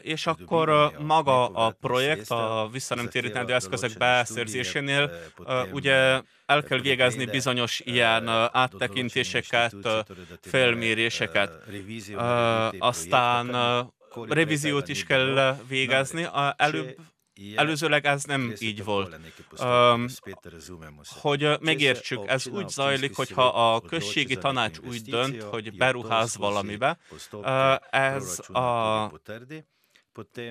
és 0.00 0.26
akkor 0.26 0.92
maga 0.98 1.46
a 1.46 1.70
projekt 1.70 2.30
a 2.30 2.68
visszanemtérítendő 2.72 3.54
eszközök 3.54 3.98
beszerzésénél 3.98 5.10
ugye 5.72 6.22
el 6.46 6.62
kell 6.62 6.80
végezni 6.80 7.24
bizonyos 7.24 7.80
ilyen 7.84 8.28
áttekintéseket, 8.52 9.74
felméréseket, 10.40 11.50
aztán 12.78 13.56
revíziót 14.28 14.88
is 14.88 15.04
kell 15.04 15.56
végezni. 15.68 16.26
Előbb 16.56 16.96
Előzőleg 17.54 18.06
ez 18.06 18.24
nem 18.24 18.54
így 18.58 18.84
volt. 18.84 19.18
Um, 19.62 20.06
hogy 21.20 21.48
megértsük, 21.60 22.26
ez 22.26 22.46
úgy 22.46 22.68
zajlik, 22.68 23.16
hogyha 23.16 23.74
a 23.74 23.80
községi 23.80 24.36
tanács 24.36 24.78
úgy 24.78 25.02
dönt, 25.02 25.42
hogy 25.42 25.76
beruház 25.76 26.36
valamibe, 26.36 26.98
ez 27.90 28.40
a 28.52 29.10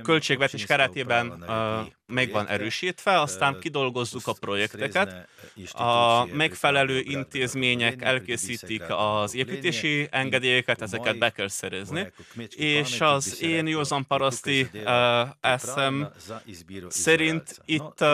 költségvetés 0.03 0.65
keretében 0.65 1.43
meg 2.07 2.31
van 2.31 2.47
erősítve, 2.47 3.19
aztán 3.21 3.59
kidolgozzuk 3.59 4.27
a 4.27 4.33
projekteket, 4.33 5.27
a 5.71 6.25
megfelelő 6.25 6.99
intézmények 6.99 8.01
elkészítik 8.01 8.83
az 8.87 9.35
építési 9.35 10.07
engedélyeket, 10.11 10.81
ezeket 10.81 11.17
be 11.17 11.29
kell 11.29 11.47
szerezni, 11.47 12.11
és 12.55 13.01
az 13.01 13.41
én 13.41 13.67
józan 13.67 14.05
paraszti 14.07 14.69
eszem 15.41 16.11
szerint 16.87 17.61
itt 17.65 18.05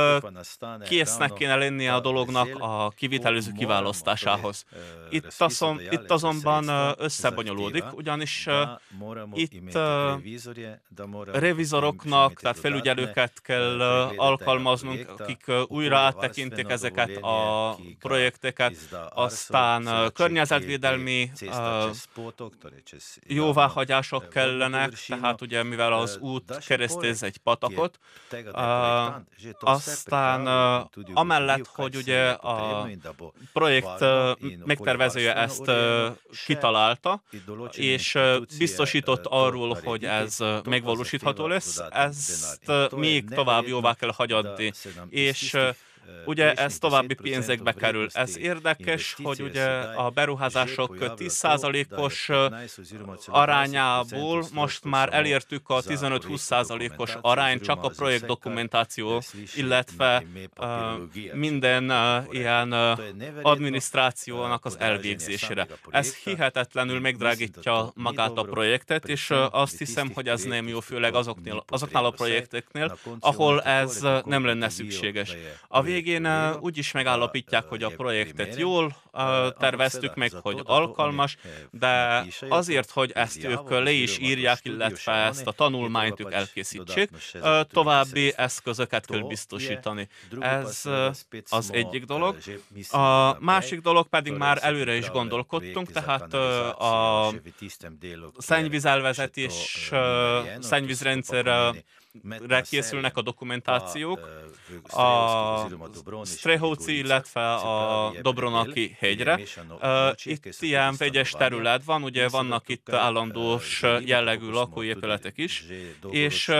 késznek 0.84 1.34
kéne 1.34 1.56
lennie 1.56 1.94
a 1.94 2.00
dolognak 2.00 2.56
a 2.60 2.90
kivitelező 2.90 3.52
kiválasztásához. 3.52 4.66
Itt, 5.10 5.34
azon, 5.38 5.82
itt 5.92 6.12
azonban 6.12 6.96
összebonyolódik, 6.98 7.84
ugyanis 7.92 8.48
itt 9.34 9.78
revizoroknak, 11.32 12.40
tehát 12.40 12.60
felügyelőket 12.60 13.42
kell 13.42 13.83
alkalmaznunk, 14.16 15.10
akik 15.20 15.52
újra 15.68 15.98
áttekintik 15.98 16.70
ezeket 16.70 17.18
a 17.22 17.76
projekteket, 18.00 18.76
aztán 19.10 20.12
környezetvédelmi 20.14 21.32
jóváhagyások 23.28 24.30
kellenek, 24.30 24.92
tehát 25.08 25.42
ugye 25.42 25.64
mivel 25.64 25.94
az 25.94 26.18
út 26.18 26.58
keresztez 26.66 27.24
egy 27.24 27.38
patakot, 27.38 28.00
aztán 29.60 30.48
amellett, 31.14 31.68
hogy 31.68 31.96
ugye 31.96 32.30
a 32.30 32.88
projekt 33.54 34.06
megtervezője 34.66 35.36
ezt 35.36 35.72
kitalálta, 36.46 37.24
és 37.72 38.18
biztosított 38.58 39.26
arról, 39.26 39.78
hogy 39.84 40.06
ez 40.06 40.38
megvalósítható 40.66 41.48
lesz, 41.48 41.82
ezt 41.90 42.62
még 42.96 43.30
tovább 43.30 43.68
jóvá 43.74 43.94
kell 43.94 44.12
hagyadni. 44.12 44.72
És 45.10 45.58
Ugye 46.26 46.54
ez 46.54 46.78
további 46.78 47.14
pénzekbe 47.14 47.72
kerül. 47.72 48.08
Ez 48.12 48.38
érdekes, 48.38 49.16
hogy 49.24 49.42
ugye 49.42 49.66
a 49.80 50.10
beruházások 50.10 50.96
10%-os 51.00 52.30
arányából 53.28 54.46
most 54.54 54.84
már 54.84 55.14
elértük 55.14 55.70
a 55.70 55.82
15-20%-os 55.82 57.18
arány 57.22 57.62
csak 57.62 57.84
a 57.84 57.90
projekt 57.90 58.26
dokumentáció, 58.26 59.22
illetve 59.56 60.24
minden 61.34 61.94
ilyen 62.32 62.72
adminisztrációnak 63.42 64.66
az 64.66 64.80
elvégzésére. 64.80 65.68
Ez 65.90 66.16
hihetetlenül 66.16 67.00
megdrágítja 67.00 67.92
magát 67.96 68.38
a 68.38 68.44
projektet, 68.44 69.08
és 69.08 69.34
azt 69.52 69.78
hiszem, 69.78 70.12
hogy 70.14 70.28
ez 70.28 70.44
nem 70.44 70.68
jó, 70.68 70.80
főleg 70.80 71.16
azoknél, 71.16 71.64
azoknál 71.68 72.06
a 72.06 72.12
projekteknél, 72.12 72.98
ahol 73.20 73.62
ez 73.62 74.06
nem 74.26 74.46
lenne 74.46 74.70
szükséges. 74.70 75.36
A 75.68 75.82
végén 75.94 76.56
úgy 76.60 76.78
is 76.78 76.92
megállapítják, 76.92 77.64
hogy 77.64 77.84
a 77.84 77.90
projektet 77.90 78.56
jól 78.56 78.96
terveztük 79.60 80.16
meg, 80.16 80.32
hogy 80.42 80.62
alkalmas, 80.64 81.38
de 81.72 82.26
azért, 82.50 82.92
hogy 82.92 83.12
ezt 83.12 83.44
ők 83.44 83.70
le 83.70 83.92
is 83.92 84.18
írják, 84.18 84.60
illetve 84.64 85.12
ezt 85.12 85.48
a 85.48 85.52
tanulmányt 85.52 86.20
ők 86.20 86.32
elkészítsék, 86.32 87.10
további 87.72 88.34
eszközöket 88.36 89.06
kell 89.06 89.28
biztosítani. 89.28 90.08
Ez 90.40 90.82
az 91.50 91.74
egyik 91.74 92.06
dolog. 92.06 92.38
A 92.90 93.40
másik 93.40 93.82
dolog 93.82 94.08
pedig 94.08 94.34
már 94.34 94.60
előre 94.62 94.96
is 94.96 95.10
gondolkodtunk, 95.10 95.92
tehát 95.92 96.34
a 96.34 97.32
szennyvízelvezetés, 98.38 99.92
szennyvízrendszer 100.60 101.74
készülnek 102.70 103.18
a 103.18 103.22
dokumentációk, 103.22 104.20
a 104.90 106.26
Strehovci, 106.26 106.98
illetve 106.98 107.54
a 107.54 108.14
Dobronaki 108.22 108.96
hegyre. 109.00 109.40
Itt 110.24 110.56
ilyen 110.60 110.96
vegyes 110.98 111.32
terület 111.32 111.84
van, 111.84 112.04
ugye 112.04 112.30
vannak 112.30 112.70
itt 112.70 112.92
állandós 112.92 113.82
jellegű 114.06 114.50
lakóépületek 114.50 115.38
is, 115.38 115.66
és 116.10 116.52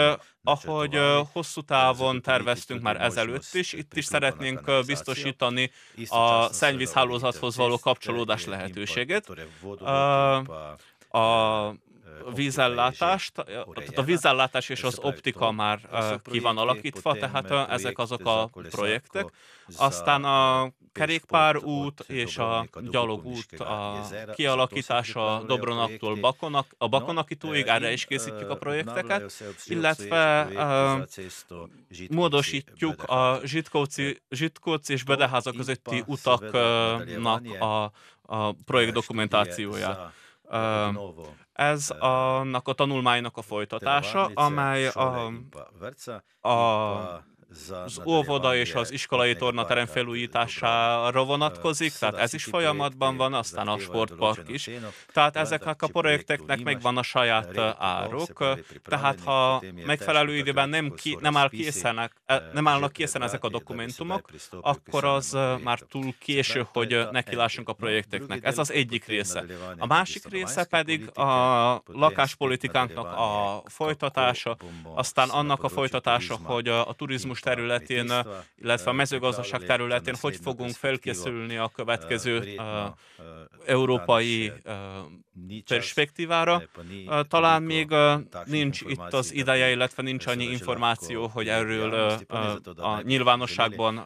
ahogy 0.44 1.00
hosszú 1.32 1.62
távon 1.62 2.22
terveztünk 2.22 2.82
már 2.82 3.02
ezelőtt 3.02 3.54
is, 3.54 3.74
itt 3.74 3.96
is 3.96 4.06
szeretnénk 4.06 4.86
biztosítani 4.86 5.72
a 6.08 6.54
szennyvízhálózathoz 6.54 7.56
való 7.56 7.78
kapcsolódás 7.78 8.46
lehetőséget. 8.46 9.30
A 11.10 11.74
vízellátást, 12.36 13.38
a 13.96 14.04
vízellátás 14.04 14.70
és 14.70 14.84
az 14.84 15.00
optika 15.02 15.52
már 15.52 15.80
ki 16.24 16.40
van 16.40 16.58
alakítva, 16.58 17.14
tehát 17.14 17.70
ezek 17.70 17.98
azok 17.98 18.26
a 18.26 18.50
projektek. 18.70 19.26
Aztán 19.78 20.24
a 20.24 20.72
kerékpárút 20.92 22.00
és 22.08 22.38
a 22.38 22.68
gyalogút 22.92 23.60
a 23.60 24.02
kialakítása 24.36 25.44
Dobronaktól 25.48 26.16
Bakonak, 26.16 26.76
a 26.78 26.88
Bakonakítóig, 26.88 27.68
erre 27.68 27.92
is 27.92 28.06
készítjük 28.06 28.50
a 28.50 28.56
projekteket, 28.56 29.44
illetve 29.66 30.48
módosítjuk 32.10 33.04
a 33.04 33.40
Zsitkóci, 33.44 34.22
Zsitkóci 34.30 34.94
és 34.94 35.04
Bedeháza 35.04 35.52
közötti 35.52 36.04
utaknak 36.06 37.46
a, 37.60 37.92
a 38.22 38.52
projekt 38.66 38.94
dokumentációját. 38.94 40.14
Ez 41.54 41.90
annak 42.00 42.68
a 42.68 42.74
tanulmánynak 42.74 43.38
a 43.38 43.42
folytatása, 43.42 44.32
amely 44.34 44.88
a, 44.88 45.32
a 46.42 47.24
az 47.86 48.02
óvoda 48.06 48.56
és 48.56 48.74
az 48.74 48.92
iskolai 48.92 49.36
tornaterem 49.36 49.86
felújítására 49.86 51.24
vonatkozik, 51.24 51.94
tehát 51.94 52.16
ez 52.16 52.34
is 52.34 52.44
folyamatban 52.44 53.18
van, 53.18 53.34
aztán 53.34 53.68
a 53.68 53.80
sportpark 53.80 54.50
is. 54.50 54.70
Tehát 55.14 55.36
ezeknek 55.36 55.82
a 55.82 55.88
projekteknek 55.88 56.64
megvan 56.64 56.98
a 56.98 57.04
saját 57.04 57.58
áruk, 57.78 58.58
tehát 58.84 59.20
ha 59.20 59.64
megfelelő 59.86 60.38
időben 60.38 60.70
nem, 60.70 60.94
ki, 60.94 61.18
nem, 61.22 61.38
áll 61.38 61.50
készen, 61.50 62.12
nem 62.54 62.68
állnak 62.68 62.92
készen 62.92 63.22
ezek 63.22 63.44
a 63.44 63.50
dokumentumok, 63.50 64.30
akkor 64.62 65.06
az 65.06 65.38
már 65.64 65.80
túl 65.80 66.14
késő, 66.20 66.68
hogy 66.72 67.08
nekilássunk 67.12 67.70
a 67.70 67.74
projekteknek. 67.74 68.46
Ez 68.46 68.58
az 68.58 68.72
egyik 68.72 69.06
része. 69.06 69.46
A 69.78 69.86
másik 69.86 70.30
része 70.30 70.66
pedig 70.66 71.18
a 71.18 71.82
lakáspolitikánknak 71.86 73.06
a 73.06 73.62
folytatása, 73.66 74.58
aztán 74.94 75.30
annak 75.30 75.64
a 75.64 75.70
folytatása, 75.70 76.40
hogy 76.44 76.68
a 76.68 76.94
turizmus 76.98 77.40
területén, 77.44 78.12
illetve 78.56 78.90
a 78.90 78.94
mezőgazdaság 78.94 79.64
területén 79.64 80.16
hogy 80.22 80.36
fogunk 80.36 80.72
felkészülni 80.72 81.58
a 81.58 81.72
következő 81.76 82.62
európai 83.66 84.52
perspektívára. 85.66 86.62
Talán 87.28 87.64
még 87.64 87.96
nincs 88.46 88.82
itt 88.82 89.14
az 89.14 89.34
ideje, 89.34 89.70
illetve 89.72 90.04
nincs 90.04 90.26
annyi 90.26 90.46
információ, 90.46 91.28
hogy 91.28 91.48
erről 91.48 91.94
a 92.76 93.02
nyilvánosságban 93.02 94.04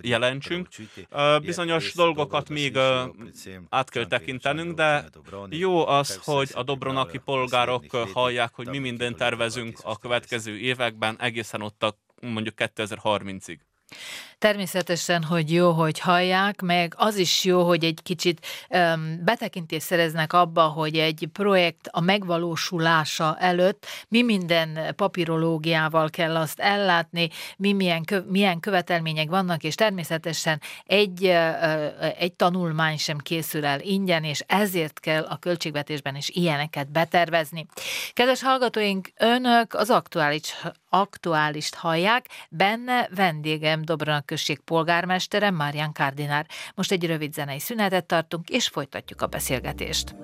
jelentsünk. 0.00 0.68
Bizonyos 1.40 1.94
dolgokat 1.94 2.48
még 2.48 2.76
át 3.68 3.90
kell 3.90 4.06
tekintenünk, 4.06 4.74
de 4.74 5.04
jó 5.50 5.86
az, 5.86 6.20
hogy 6.24 6.50
a 6.54 6.62
dobronaki 6.62 7.18
polgárok 7.18 7.84
hallják, 8.12 8.54
hogy 8.54 8.68
mi 8.68 8.78
mindent 8.78 9.16
tervezünk 9.16 9.78
a 9.82 9.98
következő 9.98 10.58
években, 10.58 11.20
egészen 11.20 11.62
ott 11.62 11.82
a 11.82 11.98
mondjuk 12.20 12.54
2030-ig. 12.56 13.58
Természetesen, 14.42 15.22
hogy 15.22 15.52
jó, 15.52 15.70
hogy 15.70 15.98
hallják, 15.98 16.60
meg 16.60 16.94
az 16.96 17.16
is 17.16 17.44
jó, 17.44 17.64
hogy 17.64 17.84
egy 17.84 17.98
kicsit 18.02 18.46
um, 18.68 19.24
betekintést 19.24 19.86
szereznek 19.86 20.32
abba, 20.32 20.62
hogy 20.62 20.98
egy 20.98 21.28
projekt 21.32 21.88
a 21.90 22.00
megvalósulása 22.00 23.36
előtt 23.38 23.86
mi 24.08 24.22
minden 24.22 24.94
papírológiával 24.96 26.10
kell 26.10 26.36
azt 26.36 26.60
ellátni, 26.60 27.28
mi 27.56 27.72
milyen, 27.72 28.04
kö, 28.04 28.20
milyen 28.28 28.60
követelmények 28.60 29.28
vannak, 29.28 29.62
és 29.62 29.74
természetesen 29.74 30.60
egy, 30.84 31.24
uh, 31.24 32.20
egy 32.20 32.32
tanulmány 32.32 32.96
sem 32.96 33.18
készül 33.18 33.64
el 33.64 33.80
ingyen, 33.80 34.24
és 34.24 34.44
ezért 34.46 35.00
kell 35.00 35.22
a 35.22 35.36
költségvetésben 35.36 36.16
is 36.16 36.28
ilyeneket 36.28 36.92
betervezni. 36.92 37.66
Kedves 38.12 38.42
hallgatóink, 38.42 39.08
önök 39.18 39.74
az 39.74 39.90
aktuális, 39.90 40.54
aktuálist 40.88 41.74
hallják, 41.74 42.26
benne 42.50 43.08
vendégem 43.14 43.84
Dobronak 43.84 44.31
község 44.32 44.58
polgármestere, 44.58 45.50
Márján 45.50 45.92
Kardinár. 45.92 46.46
Most 46.74 46.92
egy 46.92 47.06
rövid 47.06 47.32
zenei 47.32 47.58
szünetet 47.58 48.06
tartunk, 48.06 48.48
és 48.48 48.68
folytatjuk 48.68 49.22
a 49.22 49.26
beszélgetést. 49.26 50.14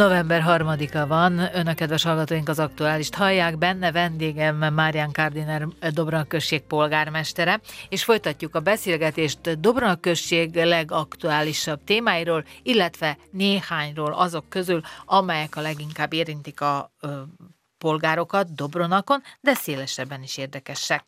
November 0.00 0.40
harmadika 0.40 1.06
van, 1.06 1.38
önök 1.54 1.74
kedves 1.74 2.02
hallgatóink 2.02 2.48
az 2.48 2.58
aktuálist 2.58 3.14
hallják, 3.14 3.58
benne 3.58 3.92
vendégem 3.92 4.56
Márián 4.56 5.12
Kardiner 5.12 5.66
Dobronak 5.90 6.28
község 6.28 6.62
polgármestere, 6.62 7.60
és 7.88 8.04
folytatjuk 8.04 8.54
a 8.54 8.60
beszélgetést 8.60 9.60
Dobronak 9.60 10.00
község 10.00 10.54
legaktuálisabb 10.54 11.84
témáiról, 11.84 12.44
illetve 12.62 13.18
néhányról 13.30 14.12
azok 14.12 14.48
közül, 14.48 14.80
amelyek 15.04 15.56
a 15.56 15.60
leginkább 15.60 16.12
érintik 16.12 16.60
a 16.60 16.92
ö, 17.00 17.20
polgárokat 17.78 18.54
Dobronakon, 18.54 19.22
de 19.40 19.54
szélesebben 19.54 20.22
is 20.22 20.36
érdekesek. 20.36 21.04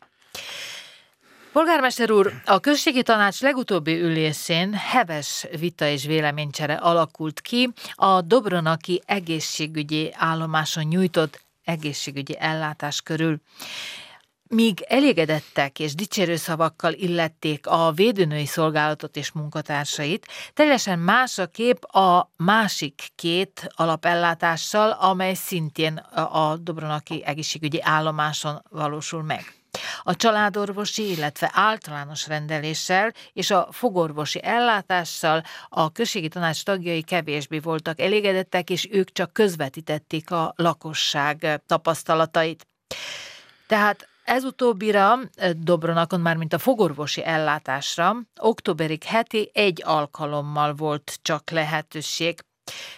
Polgármester 1.53 2.11
úr, 2.11 2.33
a 2.45 2.61
községi 2.61 3.03
tanács 3.03 3.41
legutóbbi 3.41 4.01
ülésén 4.01 4.73
heves 4.73 5.47
vita 5.59 5.87
és 5.87 6.05
véleménycsere 6.05 6.75
alakult 6.75 7.41
ki 7.41 7.73
a 7.95 8.21
Dobronaki 8.21 9.03
egészségügyi 9.07 10.11
állomáson 10.15 10.85
nyújtott 10.85 11.41
egészségügyi 11.65 12.37
ellátás 12.38 13.01
körül. 13.01 13.41
Míg 14.49 14.85
elégedettek 14.88 15.79
és 15.79 15.95
dicsérő 15.95 16.37
szavakkal 16.37 16.93
illették 16.93 17.67
a 17.67 17.93
védőnői 17.93 18.47
szolgálatot 18.47 19.17
és 19.17 19.33
munkatársait, 19.33 20.27
teljesen 20.55 20.99
más 20.99 21.38
a 21.38 21.47
kép 21.47 21.85
a 21.85 22.31
másik 22.37 23.09
két 23.15 23.69
alapellátással, 23.75 24.91
amely 24.91 25.35
szintén 25.35 25.97
a 26.15 26.57
Dobronaki 26.57 27.23
egészségügyi 27.25 27.83
állomáson 27.83 28.62
valósul 28.71 29.23
meg. 29.23 29.62
A 30.02 30.16
családorvosi, 30.16 31.11
illetve 31.11 31.50
általános 31.54 32.26
rendeléssel 32.26 33.12
és 33.32 33.50
a 33.50 33.68
fogorvosi 33.70 34.44
ellátással 34.44 35.42
a 35.68 35.92
községi 35.92 36.28
tanács 36.28 36.62
tagjai 36.62 37.02
kevésbé 37.02 37.58
voltak 37.58 38.00
elégedettek, 38.00 38.70
és 38.70 38.88
ők 38.90 39.12
csak 39.12 39.32
közvetítették 39.32 40.30
a 40.30 40.52
lakosság 40.56 41.61
tapasztalatait. 41.66 42.66
Tehát 43.66 44.08
ez 44.24 44.44
utóbbira 44.44 45.18
Dobronakon 45.56 46.20
már, 46.20 46.37
mint 46.37 46.52
a 46.52 46.58
fogorvosi 46.58 47.24
ellátásra, 47.24 48.16
októberig 48.40 49.02
heti 49.02 49.50
egy 49.54 49.82
alkalommal 49.85 50.74
volt 50.74 51.18
csak 51.22 51.50
lehetőség. 51.50 52.44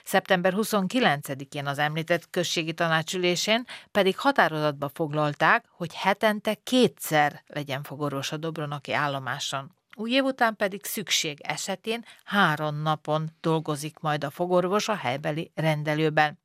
Szeptember 0.04 0.52
29-én 0.56 1.66
az 1.66 1.78
említett 1.78 2.30
községi 2.30 2.72
tanácsülésén 2.72 3.64
pedig 3.90 4.18
határozatba 4.18 4.90
foglalták, 4.94 5.64
hogy 5.70 5.94
hetente 5.94 6.54
kétszer 6.54 7.42
legyen 7.46 7.82
fogorvos 7.82 8.32
a 8.32 8.37
Dobronaki 8.37 8.92
állomáson. 8.92 9.74
Új 9.96 10.10
év 10.10 10.24
után 10.24 10.56
pedig 10.56 10.84
szükség 10.84 11.40
esetén 11.40 12.04
három 12.24 12.82
napon 12.82 13.30
dolgozik 13.40 13.98
majd 13.98 14.24
a 14.24 14.30
fogorvos 14.30 14.88
a 14.88 14.94
helybeli 14.94 15.52
rendelőben. 15.54 16.38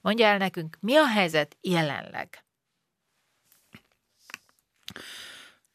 Mondja 0.00 0.26
el 0.26 0.38
nekünk, 0.38 0.76
mi 0.80 0.96
a 0.96 1.06
helyzet 1.06 1.56
jelenleg? 1.60 2.44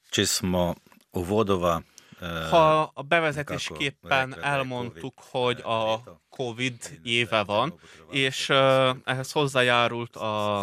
Csismo 0.09 0.73
uvodova 1.11 1.83
ha 2.49 2.91
a 2.93 3.01
bevezetésképpen 3.01 4.43
elmondtuk, 4.43 5.13
hogy 5.31 5.59
a 5.61 6.03
COVID 6.29 6.99
éve 7.03 7.43
van, 7.43 7.79
és 8.11 8.49
ehhez 9.03 9.31
hozzájárult 9.31 10.15
a, 10.15 10.61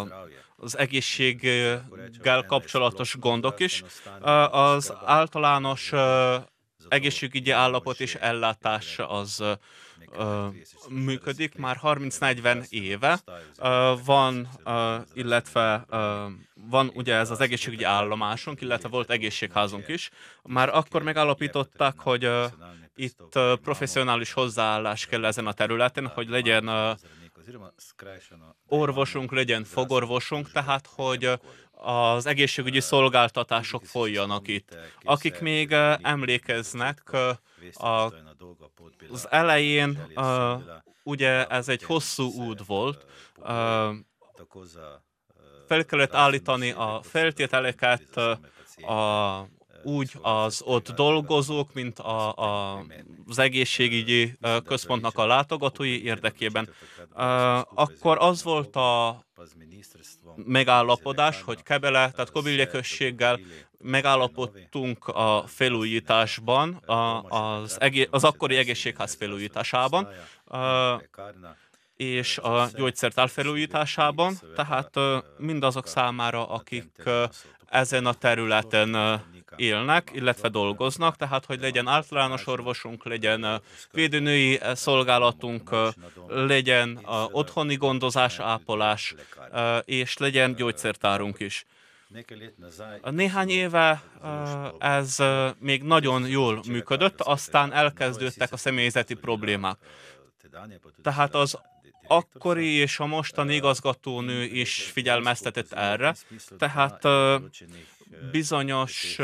az 0.55 0.77
egészséggel 0.77 2.45
kapcsolatos 2.47 3.15
gondok 3.19 3.59
is, 3.59 3.83
az 4.51 4.93
általános 5.05 5.91
egészségügyi 6.91 7.51
állapot 7.51 7.99
és 7.99 8.15
ellátás 8.15 8.99
az 9.07 9.43
működik 10.89 11.55
már 11.55 11.79
30-40 11.83 12.67
éve. 12.69 13.19
Van, 14.05 14.49
illetve 15.13 15.85
van 16.69 16.91
ugye 16.93 17.15
ez 17.15 17.29
az 17.31 17.41
egészségügyi 17.41 17.83
állomásunk, 17.83 18.61
illetve 18.61 18.89
volt 18.89 19.09
egészségházunk 19.09 19.87
is. 19.87 20.09
Már 20.43 20.69
akkor 20.69 21.03
megállapították, 21.03 21.99
hogy 21.99 22.29
itt 22.95 23.39
professzionális 23.61 24.31
hozzáállás 24.31 25.05
kell 25.05 25.25
ezen 25.25 25.47
a 25.47 25.53
területen, 25.53 26.07
hogy 26.07 26.29
legyen 26.29 26.97
orvosunk, 28.67 29.31
legyen 29.31 29.63
fogorvosunk, 29.63 30.51
tehát 30.51 30.89
hogy 30.95 31.29
az 31.81 32.25
egészségügyi 32.25 32.79
szolgáltatások 32.79 33.85
folyjanak 33.85 34.47
itt. 34.47 34.75
Akik 35.03 35.39
még 35.39 35.71
emlékeznek, 36.01 37.11
az 39.09 39.27
elején 39.29 39.99
ugye 41.03 41.45
ez 41.45 41.69
egy 41.69 41.83
hosszú 41.83 42.31
út 42.31 42.65
volt, 42.65 43.05
fel 45.67 45.85
kellett 45.85 46.13
állítani 46.13 46.71
a 46.71 47.01
feltételeket 47.03 48.17
a 48.81 49.47
úgy 49.83 50.11
az 50.21 50.61
ott 50.65 50.91
dolgozók, 50.91 51.73
mint 51.73 51.99
a, 51.99 52.35
a, 52.35 52.83
az 53.27 53.39
egészségügyi 53.39 54.33
központnak 54.65 55.17
a 55.17 55.25
látogatói 55.25 56.03
érdekében. 56.03 56.69
Akkor 57.73 58.17
az 58.19 58.43
volt 58.43 58.75
a 58.75 59.23
megállapodás, 60.35 61.41
hogy 61.41 61.63
Kebele, 61.63 62.11
tehát 62.11 62.31
Kobilje 62.31 62.67
községgel 62.67 63.39
megállapodtunk 63.77 65.07
a 65.07 65.43
felújításban, 65.47 66.83
az, 67.27 67.81
egé- 67.81 68.07
az 68.11 68.23
akkori 68.23 68.55
egészségház 68.55 69.13
felújításában, 69.13 70.07
és 71.95 72.37
a 72.37 72.69
gyógyszertár 72.75 73.29
felújításában, 73.29 74.39
tehát 74.55 74.89
mindazok 75.37 75.87
számára, 75.87 76.47
akik 76.47 77.03
ezen 77.65 78.05
a 78.05 78.13
területen 78.13 79.21
élnek, 79.55 80.11
illetve 80.13 80.49
dolgoznak, 80.49 81.15
tehát 81.15 81.45
hogy 81.45 81.59
legyen 81.59 81.87
általános 81.87 82.47
orvosunk, 82.47 83.05
legyen 83.05 83.61
védőnői 83.91 84.59
szolgálatunk, 84.73 85.75
legyen 86.27 86.99
otthoni 87.31 87.75
gondozás, 87.75 88.39
ápolás, 88.39 89.15
és 89.85 90.17
legyen 90.17 90.55
gyógyszertárunk 90.55 91.39
is. 91.39 91.65
Néhány 93.03 93.49
éve 93.49 94.03
ez 94.79 95.17
még 95.59 95.83
nagyon 95.83 96.27
jól 96.27 96.61
működött, 96.67 97.21
aztán 97.21 97.73
elkezdődtek 97.73 98.51
a 98.51 98.57
személyzeti 98.57 99.13
problémák. 99.13 99.77
Tehát 101.01 101.35
az 101.35 101.59
akkori 102.07 102.73
és 102.73 102.99
a 102.99 103.05
mostani 103.05 103.55
igazgatónő 103.55 104.43
is 104.43 104.83
figyelmeztetett 104.83 105.71
erre, 105.71 106.15
tehát 106.57 107.07
bizonyos 108.31 109.17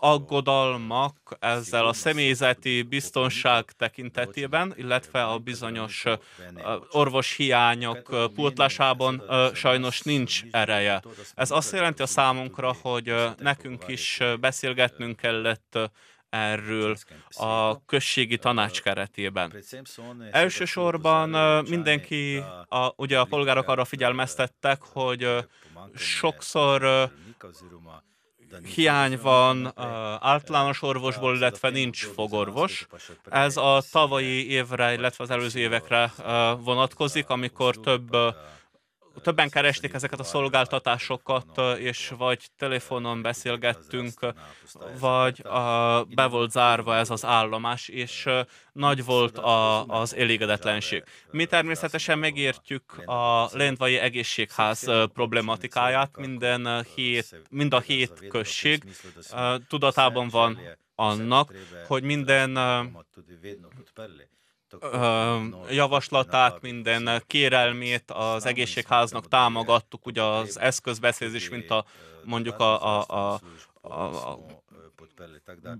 aggodalmak 0.00 1.36
ezzel 1.40 1.86
a 1.86 1.92
személyzeti 1.92 2.82
biztonság 2.82 3.64
tekintetében, 3.64 4.72
illetve 4.76 5.24
a 5.24 5.38
bizonyos 5.38 6.04
orvos 6.90 7.36
hiányok 7.36 8.30
pótlásában 8.34 9.22
sajnos 9.54 10.00
nincs 10.00 10.42
ereje. 10.50 11.02
Ez 11.34 11.50
azt 11.50 11.72
jelenti 11.72 12.02
a 12.02 12.06
számunkra, 12.06 12.74
hogy 12.82 13.14
nekünk 13.38 13.84
is 13.86 14.20
beszélgetnünk 14.40 15.16
kellett 15.16 15.78
erről 16.34 16.96
a 17.30 17.84
községi 17.84 18.38
tanács 18.38 18.82
keretében. 18.82 19.54
Elsősorban 20.30 21.28
mindenki, 21.68 22.42
a, 22.68 22.92
ugye 22.96 23.18
a 23.18 23.24
polgárok 23.24 23.68
arra 23.68 23.84
figyelmeztettek, 23.84 24.82
hogy 24.82 25.28
sokszor 25.94 27.10
hiány 28.74 29.18
van 29.22 29.72
általános 30.20 30.82
orvosból, 30.82 31.36
illetve 31.36 31.68
nincs 31.68 32.06
fogorvos. 32.06 32.86
Ez 33.24 33.56
a 33.56 33.82
tavalyi 33.90 34.50
évre, 34.50 34.92
illetve 34.92 35.24
az 35.24 35.30
előző 35.30 35.60
évekre 35.60 36.12
vonatkozik, 36.58 37.28
amikor 37.28 37.76
több 37.76 38.16
többen 39.22 39.50
keresték 39.50 39.92
ezeket 39.92 40.20
a 40.20 40.24
szolgáltatásokat, 40.24 41.60
és 41.78 42.12
vagy 42.18 42.48
telefonon 42.56 43.22
beszélgettünk, 43.22 44.34
vagy 44.98 45.46
a, 45.46 46.04
be 46.04 46.26
volt 46.26 46.50
zárva 46.50 46.96
ez 46.96 47.10
az 47.10 47.24
állomás, 47.24 47.88
és 47.88 48.28
nagy 48.72 49.04
volt 49.04 49.38
a, 49.38 49.84
az 49.86 50.14
elégedetlenség. 50.14 51.04
Mi 51.30 51.46
természetesen 51.46 52.18
megértjük 52.18 53.02
a 53.06 53.48
Lendvai 53.52 53.96
Egészségház 53.96 54.90
problematikáját, 55.12 56.16
minden 56.16 56.84
hét, 56.94 57.42
mind 57.50 57.74
a 57.74 57.80
hét 57.80 58.26
község 58.28 58.84
tudatában 59.68 60.28
van 60.28 60.58
annak, 60.94 61.52
hogy 61.86 62.02
minden 62.02 62.58
javaslatát, 65.70 66.60
minden 66.60 67.22
kérelmét 67.26 68.10
az 68.10 68.46
egészségháznak 68.46 69.28
támogattuk, 69.28 70.06
ugye 70.06 70.22
az 70.22 70.58
eszközbeszerzés, 70.58 71.48
mint 71.48 71.70
a 71.70 71.84
mondjuk 72.24 72.58
a, 72.58 72.98
a, 72.98 73.04
a, 73.08 73.40
a, 73.80 73.92
a 74.30 74.38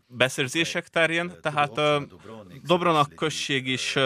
beszerzések 0.07 0.89
terén, 0.89 1.33
tehát 1.43 1.81
Dobronak 2.63 3.15
község 3.15 3.67
is 3.67 3.97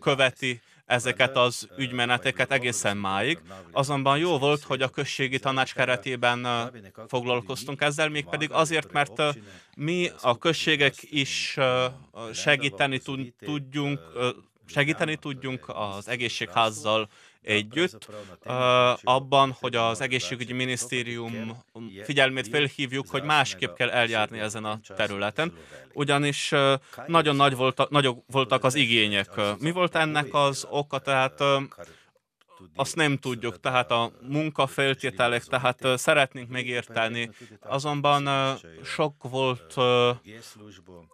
követi 0.00 0.60
ezeket 0.86 1.36
az 1.36 1.68
ügymeneteket 1.76 2.52
egészen 2.52 2.96
máig. 2.96 3.38
Azonban 3.72 4.18
jó 4.18 4.38
volt, 4.38 4.62
hogy 4.62 4.82
a 4.82 4.88
községi 4.88 5.38
tanács 5.38 5.74
keretében 5.74 6.70
foglalkoztunk 7.08 7.80
ezzel, 7.80 8.08
mégpedig 8.08 8.50
azért, 8.52 8.92
mert 8.92 9.22
mi 9.76 10.10
a 10.20 10.38
községek 10.38 10.94
is 11.00 11.56
segíteni 12.32 13.00
tudjunk, 13.38 14.00
segíteni 14.66 15.16
tudjunk 15.16 15.64
az 15.68 16.08
egészségházzal 16.08 17.08
együtt 17.46 18.08
abban, 19.02 19.56
hogy 19.60 19.76
az 19.76 20.00
egészségügyi 20.00 20.52
minisztérium 20.52 21.62
figyelmét 22.02 22.48
felhívjuk, 22.48 23.08
hogy 23.08 23.22
másképp 23.22 23.74
kell 23.74 23.88
eljárni 23.90 24.38
ezen 24.38 24.64
a 24.64 24.80
területen, 24.96 25.52
ugyanis 25.92 26.52
nagyon 27.06 27.36
nagy 27.36 27.54
voltak, 27.56 27.90
nagyok 27.90 28.24
voltak 28.26 28.64
az 28.64 28.74
igények. 28.74 29.30
Mi 29.58 29.70
volt 29.70 29.94
ennek 29.94 30.34
az 30.34 30.66
oka? 30.70 30.98
Tehát 30.98 31.42
azt 32.74 32.96
nem 32.96 33.16
tudjuk, 33.16 33.60
tehát 33.60 33.90
a 33.90 34.12
munkafeltételek, 34.20 35.44
tehát 35.44 35.80
szeretnénk 35.94 36.50
megérteni. 36.50 37.30
Azonban 37.60 38.56
sok 38.84 39.14
volt 39.22 39.74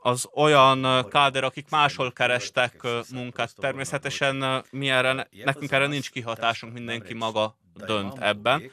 az 0.02 0.28
olyan 0.34 1.08
káder, 1.08 1.44
akik 1.44 1.70
máshol 1.70 2.12
kerestek 2.12 2.86
munkát. 3.12 3.54
Természetesen 3.56 4.64
mi 4.70 4.90
erre, 4.90 5.28
nekünk 5.44 5.72
erre 5.72 5.86
nincs 5.86 6.10
kihatásunk, 6.10 6.72
mindenki 6.72 7.14
maga 7.14 7.56
dönt 7.86 8.18
ebben. 8.18 8.70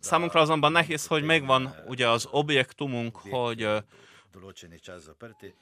Számunkra 0.00 0.40
azonban 0.40 0.72
nehéz, 0.72 1.06
hogy 1.06 1.22
megvan 1.22 1.74
ugye 1.86 2.08
az 2.08 2.28
objektumunk, 2.30 3.16
hogy 3.16 3.68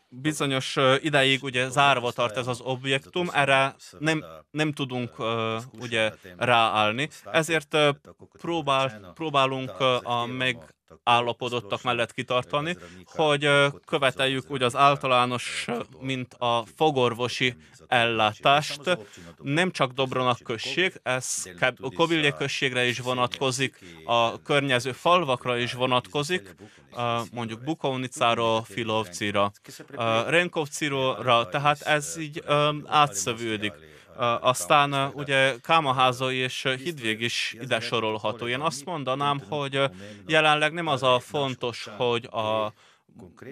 Bizonyos 0.08 0.76
ideig 1.00 1.42
ugye 1.42 1.68
zárva 1.68 2.12
tart 2.12 2.36
ez 2.36 2.46
az 2.46 2.60
objektum, 2.60 3.28
erre 3.32 3.74
nem, 3.98 4.24
nem 4.50 4.72
tudunk 4.72 5.10
ugye 5.80 6.12
ráállni, 6.36 7.08
ezért 7.24 7.76
próbál, 8.32 9.12
próbálunk 9.14 9.80
a 10.02 10.26
meg 10.26 10.74
állapodottak 11.02 11.82
mellett 11.82 12.12
kitartani, 12.12 12.76
hogy 13.04 13.48
követeljük 13.84 14.50
úgy 14.50 14.62
az 14.62 14.76
általános, 14.76 15.66
mint 16.00 16.34
a 16.34 16.64
fogorvosi 16.76 17.56
ellátást. 17.86 18.98
Nem 19.42 19.70
csak 19.70 19.92
Dobronak 19.92 20.38
község, 20.44 21.00
ez 21.02 21.44
Kobilje 21.94 22.30
községre 22.30 22.84
is 22.84 22.98
vonatkozik, 22.98 23.78
a 24.04 24.42
környező 24.42 24.92
falvakra 24.92 25.56
is 25.56 25.72
vonatkozik, 25.72 26.54
mondjuk 27.32 27.64
Bukovnicára, 27.64 28.62
Filovcira, 28.62 29.52
Renkovcira, 30.26 31.48
tehát 31.48 31.80
ez 31.80 32.16
így 32.18 32.42
átszövődik. 32.86 33.72
Aztán 34.40 35.12
ugye 35.14 35.54
Kámaháza 35.60 36.32
és 36.32 36.68
Hidvég 36.84 37.20
is 37.20 37.56
ide 37.60 37.80
sorolható. 37.80 38.48
Én 38.48 38.60
azt 38.60 38.84
mondanám, 38.84 39.40
hogy 39.48 39.80
jelenleg 40.26 40.72
nem 40.72 40.86
az 40.86 41.02
a 41.02 41.18
fontos, 41.18 41.88
hogy 41.96 42.24
a 42.24 42.72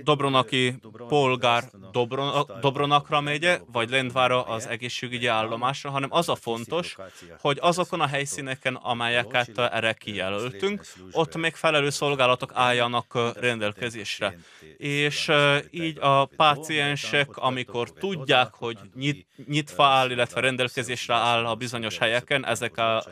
Dobronaki 0.02 0.74
polgár 1.08 1.64
Dobron, 1.92 2.46
Dobronakra 2.60 3.20
megye, 3.20 3.60
vagy 3.72 3.90
Lendvára 3.90 4.42
az 4.42 4.66
egészségügyi 4.66 5.26
állomásra, 5.26 5.90
hanem 5.90 6.08
az 6.12 6.28
a 6.28 6.34
fontos, 6.34 6.96
hogy 7.40 7.58
azokon 7.60 8.00
a 8.00 8.06
helyszíneken, 8.06 8.74
amelyeket 8.74 9.58
erre 9.58 9.92
kijelöltünk, 9.92 10.86
ott 11.12 11.36
megfelelő 11.36 11.90
szolgálatok 11.90 12.50
álljanak 12.54 13.18
rendelkezésre. 13.40 14.38
És 14.76 15.30
így 15.70 15.98
a 16.00 16.24
páciensek, 16.24 17.36
amikor 17.36 17.92
tudják, 17.92 18.54
hogy 18.54 18.78
nyit, 18.94 19.26
nyitva 19.46 19.84
áll, 19.84 20.10
illetve 20.10 20.40
rendelkezésre 20.40 21.14
áll 21.14 21.46
a 21.46 21.54
bizonyos 21.54 21.98
helyeken, 21.98 22.46
ezek 22.46 22.76
a, 22.76 23.04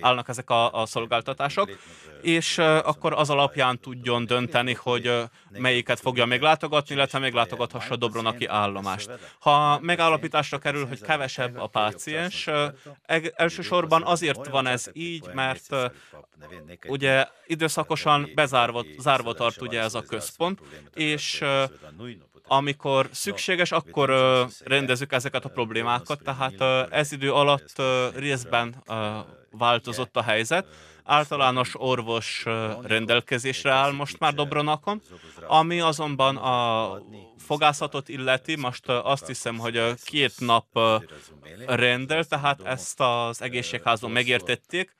állnak 0.00 0.28
ezek 0.28 0.50
a, 0.50 0.72
a 0.72 0.86
szolgáltatások, 0.86 1.70
és 2.22 2.58
akkor 2.58 3.12
az 3.12 3.30
alapján 3.30 3.78
tudjon 3.78 4.26
dönteni, 4.26 4.74
hogy 4.74 5.12
melyiket 5.50 6.00
fogja 6.00 6.24
meglátogatni, 6.24 6.94
illetve 6.94 7.18
meglátogathassa 7.18 7.92
a 7.92 7.96
Dobronaki 7.96 8.46
állomást. 8.46 9.10
Ha 9.38 9.78
megállapításra 9.80 10.58
kerül, 10.58 10.86
hogy 10.86 11.00
kevesebb 11.00 11.56
a 11.58 11.66
páciens, 11.66 12.48
elsősorban 13.34 14.02
azért 14.02 14.48
van 14.48 14.66
ez 14.66 14.86
így, 14.92 15.28
mert 15.34 15.76
ugye 16.86 17.26
időszakosan 17.46 18.30
bezárva 18.34 18.84
zárva 18.98 19.32
tart 19.32 19.60
ugye 19.60 19.80
ez 19.80 19.94
a 19.94 20.02
központ, 20.02 20.60
és 20.94 21.44
amikor 22.52 23.08
szükséges, 23.12 23.72
akkor 23.72 24.10
rendezzük 24.64 25.12
ezeket 25.12 25.44
a 25.44 25.48
problémákat, 25.48 26.22
tehát 26.22 26.60
ez 26.92 27.12
idő 27.12 27.32
alatt 27.32 27.82
részben 28.14 28.74
változott 29.50 30.16
a 30.16 30.22
helyzet, 30.22 30.66
általános 31.10 31.70
orvos 31.74 32.44
rendelkezésre 32.82 33.70
áll 33.72 33.92
most 33.92 34.18
már 34.18 34.34
Dobronakon, 34.34 35.02
ami 35.46 35.80
azonban 35.80 36.36
a 36.36 36.98
fogászatot 37.38 38.08
illeti, 38.08 38.56
most 38.56 38.88
azt 38.88 39.26
hiszem, 39.26 39.58
hogy 39.58 39.94
két 40.04 40.32
nap 40.38 40.66
rendel, 41.66 42.24
tehát 42.24 42.60
ezt 42.62 43.00
az 43.00 43.42
egészségházon 43.42 44.10
megértették, 44.10 44.96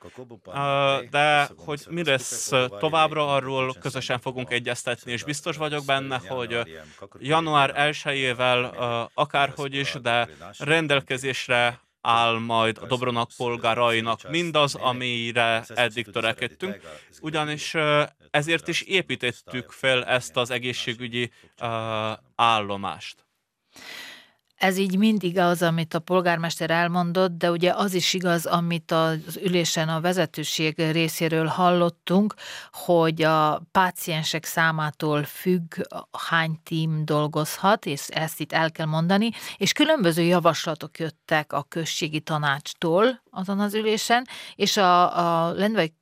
de 1.09 1.49
hogy 1.57 1.81
mi 1.89 2.03
lesz 2.03 2.51
továbbra, 2.79 3.33
arról 3.33 3.75
közösen 3.79 4.19
fogunk 4.19 4.51
egyeztetni, 4.51 5.11
és 5.11 5.23
biztos 5.23 5.57
vagyok 5.57 5.85
benne, 5.85 6.21
hogy 6.27 6.59
január 7.19 7.73
1-ével 7.77 8.71
akárhogy 9.13 9.75
is, 9.75 9.95
de 10.01 10.29
rendelkezésre 10.57 11.79
áll 12.01 12.39
majd 12.39 12.77
a 12.77 12.85
Dobronak 12.85 13.29
polgárainak 13.37 14.29
mindaz, 14.29 14.75
amire 14.75 15.63
eddig 15.67 16.11
törekedtünk, 16.11 16.79
ugyanis 17.21 17.75
ezért 18.29 18.67
is 18.67 18.81
építettük 18.81 19.71
fel 19.71 20.05
ezt 20.05 20.37
az 20.37 20.49
egészségügyi 20.49 21.31
állomást. 22.35 23.25
Ez 24.61 24.77
így 24.77 24.97
mindig 24.97 25.37
az, 25.37 25.61
amit 25.61 25.93
a 25.93 25.99
polgármester 25.99 26.69
elmondott, 26.69 27.37
de 27.37 27.51
ugye 27.51 27.73
az 27.73 27.93
is 27.93 28.13
igaz, 28.13 28.45
amit 28.45 28.91
az 28.91 29.39
ülésen 29.43 29.89
a 29.89 30.01
vezetőség 30.01 30.75
részéről 30.91 31.45
hallottunk, 31.45 32.33
hogy 32.71 33.21
a 33.21 33.61
páciensek 33.71 34.45
számától 34.45 35.23
függ, 35.23 35.73
hány 36.29 36.59
tím 36.63 37.05
dolgozhat, 37.05 37.85
és 37.85 38.07
ezt 38.07 38.39
itt 38.39 38.51
el 38.51 38.71
kell 38.71 38.85
mondani, 38.85 39.29
és 39.57 39.71
különböző 39.71 40.21
javaslatok 40.21 40.99
jöttek 40.99 41.53
a 41.53 41.65
községi 41.69 42.19
tanácstól 42.19 43.21
azon 43.29 43.59
az 43.59 43.73
ülésen, 43.73 44.27
és 44.55 44.77
a, 44.77 45.47
a 45.47 45.51
Lendvai 45.51 45.93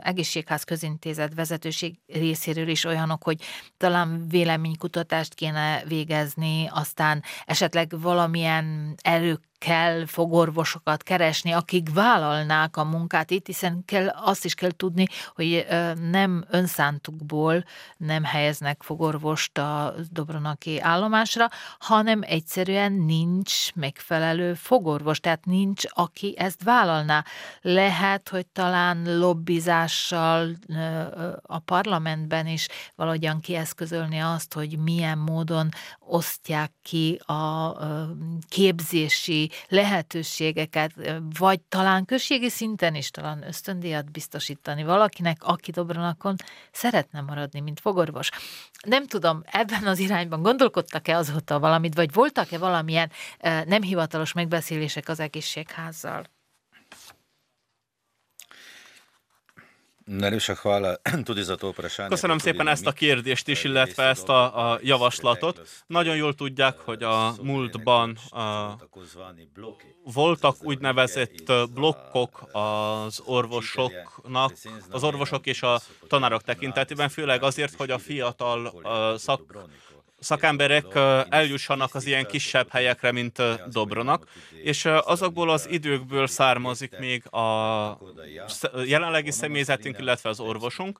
egészségház 0.00 0.64
közintézet 0.64 1.34
vezetőség 1.34 1.98
részéről 2.06 2.68
is 2.68 2.84
olyanok, 2.84 3.22
hogy 3.22 3.42
talán 3.76 4.28
véleménykutatást 4.28 5.34
kéne 5.34 5.82
végezni, 5.86 6.68
aztán 6.70 7.22
esetleg 7.46 8.00
valamilyen 8.00 8.94
erők 9.02 9.50
kell 9.62 10.06
fogorvosokat 10.06 11.02
keresni, 11.02 11.52
akik 11.52 11.94
vállalnák 11.94 12.76
a 12.76 12.84
munkát 12.84 13.30
itt, 13.30 13.46
hiszen 13.46 13.82
kell, 13.84 14.08
azt 14.08 14.44
is 14.44 14.54
kell 14.54 14.70
tudni, 14.70 15.06
hogy 15.34 15.66
nem 16.10 16.44
önszántukból 16.50 17.64
nem 17.96 18.24
helyeznek 18.24 18.82
fogorvost 18.82 19.58
a 19.58 19.94
Dobronaki 20.10 20.80
állomásra, 20.80 21.48
hanem 21.78 22.20
egyszerűen 22.22 22.92
nincs 22.92 23.74
megfelelő 23.74 24.54
fogorvos, 24.54 25.20
tehát 25.20 25.44
nincs, 25.44 25.84
aki 25.88 26.34
ezt 26.38 26.62
vállalná. 26.62 27.24
Lehet, 27.60 28.28
hogy 28.28 28.46
talán 28.46 29.18
lobbizással 29.18 30.50
a 31.42 31.58
parlamentben 31.58 32.46
is 32.46 32.68
valahogyan 32.94 33.40
kieszközölni 33.40 34.18
azt, 34.18 34.54
hogy 34.54 34.78
milyen 34.78 35.18
módon 35.18 35.68
osztják 35.98 36.72
ki 36.82 37.20
a 37.26 37.76
képzési 38.48 39.50
lehetőségeket, 39.68 40.92
vagy 41.38 41.60
talán 41.60 42.04
községi 42.04 42.48
szinten 42.48 42.94
is 42.94 43.10
talán 43.10 43.44
ösztöndíjat 43.46 44.10
biztosítani 44.10 44.84
valakinek, 44.84 45.36
aki 45.40 45.70
Dobronakon 45.70 46.34
szeretne 46.72 47.20
maradni, 47.20 47.60
mint 47.60 47.80
fogorvos. 47.80 48.28
Nem 48.86 49.06
tudom, 49.06 49.42
ebben 49.46 49.86
az 49.86 49.98
irányban 49.98 50.42
gondolkodtak-e 50.42 51.16
azóta 51.16 51.58
valamit, 51.58 51.94
vagy 51.94 52.12
voltak-e 52.12 52.58
valamilyen 52.58 53.10
nem 53.66 53.82
hivatalos 53.82 54.32
megbeszélések 54.32 55.08
az 55.08 55.20
egészségházzal? 55.20 56.24
Köszönöm 62.08 62.38
szépen 62.38 62.68
ezt 62.68 62.86
a 62.86 62.92
kérdést 62.92 63.48
is, 63.48 63.64
illetve 63.64 64.04
ezt 64.04 64.28
a, 64.28 64.70
a 64.72 64.78
javaslatot. 64.82 65.84
Nagyon 65.86 66.16
jól 66.16 66.34
tudják, 66.34 66.78
hogy 66.78 67.02
a 67.02 67.34
múltban 67.42 68.18
a, 68.30 68.76
voltak 70.04 70.56
úgynevezett 70.60 71.52
blokkok 71.74 72.48
az 72.52 73.20
orvosoknak, 73.24 74.52
az 74.90 75.02
orvosok 75.02 75.46
és 75.46 75.62
a 75.62 75.80
tanárok 76.08 76.42
tekintetében, 76.42 77.08
főleg 77.08 77.42
azért, 77.42 77.74
hogy 77.74 77.90
a 77.90 77.98
fiatal 77.98 78.66
a 78.66 79.18
szak 79.18 79.66
szakemberek 80.22 80.86
eljussanak 81.28 81.94
az 81.94 82.06
ilyen 82.06 82.26
kisebb 82.26 82.68
helyekre, 82.70 83.12
mint 83.12 83.42
Dobronak, 83.68 84.26
és 84.62 84.84
azokból 84.84 85.50
az 85.50 85.68
időkből 85.70 86.26
származik 86.26 86.98
még 86.98 87.26
a 87.32 87.98
jelenlegi 88.84 89.30
személyzetünk, 89.30 89.98
illetve 89.98 90.28
az 90.28 90.40
orvosunk. 90.40 90.98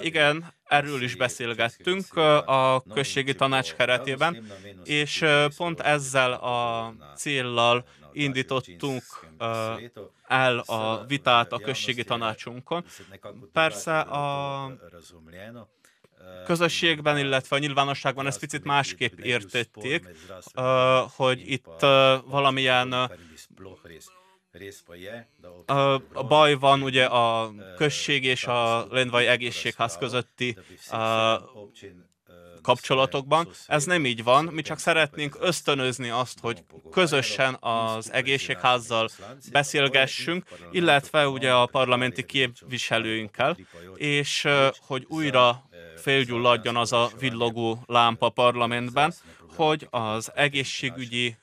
Igen, 0.00 0.54
erről 0.64 1.02
is 1.02 1.14
beszélgettünk 1.14 2.16
a 2.46 2.82
községi 2.94 3.34
tanács 3.34 3.72
keretében, 3.74 4.52
és 4.84 5.24
pont 5.56 5.80
ezzel 5.80 6.32
a 6.32 6.94
céllal 7.16 7.84
indítottunk 8.12 9.02
el 10.26 10.58
a 10.58 11.04
vitát 11.06 11.52
a 11.52 11.58
községi 11.58 12.04
tanácsunkon. 12.04 12.84
Persze 13.52 14.00
a 14.00 14.72
közösségben, 16.44 17.18
illetve 17.18 17.56
a 17.56 17.58
nyilvánosságban 17.58 18.26
ezt 18.26 18.40
picit 18.40 18.64
másképp 18.64 19.18
értették, 19.18 20.08
hogy 21.16 21.42
itt 21.50 21.80
valamilyen 22.26 22.92
a 26.12 26.24
baj 26.28 26.54
van 26.54 26.82
ugye 26.82 27.04
a 27.04 27.52
község 27.76 28.24
és 28.24 28.44
a 28.44 28.86
Lendvai 28.90 29.26
egészségház 29.26 29.98
közötti 29.98 30.56
kapcsolatokban. 32.62 33.48
Ez 33.66 33.84
nem 33.84 34.06
így 34.06 34.22
van, 34.22 34.44
mi 34.44 34.62
csak 34.62 34.78
szeretnénk 34.78 35.36
ösztönözni 35.40 36.08
azt, 36.08 36.38
hogy 36.40 36.64
közösen 36.90 37.56
az 37.60 38.12
egészségházzal 38.12 39.08
beszélgessünk, 39.52 40.44
illetve 40.70 41.28
ugye 41.28 41.52
a 41.52 41.66
parlamenti 41.66 42.24
képviselőinkkel, 42.24 43.56
és 43.96 44.48
hogy 44.80 45.04
újra 45.08 45.68
felgyulladjon 45.96 46.76
az 46.76 46.92
a 46.92 47.10
villogó 47.18 47.82
lámpa 47.86 48.28
parlamentben, 48.28 49.14
hogy 49.56 49.86
az 49.90 50.30
egészségügyi 50.34 51.36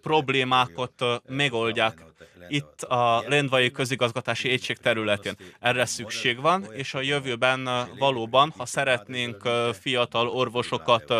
problémákat 0.00 1.04
megoldják 1.26 2.04
itt 2.48 2.82
a 2.82 3.24
Lendvai 3.26 3.70
közigazgatási 3.70 4.50
egység 4.50 4.76
területén. 4.76 5.34
Erre 5.60 5.84
szükség 5.84 6.40
van, 6.40 6.64
és 6.72 6.94
a 6.94 7.00
jövőben 7.00 7.68
valóban, 7.98 8.54
ha 8.56 8.66
szeretnénk 8.66 9.48
fiatal 9.80 10.28
orvosokat 10.28 11.14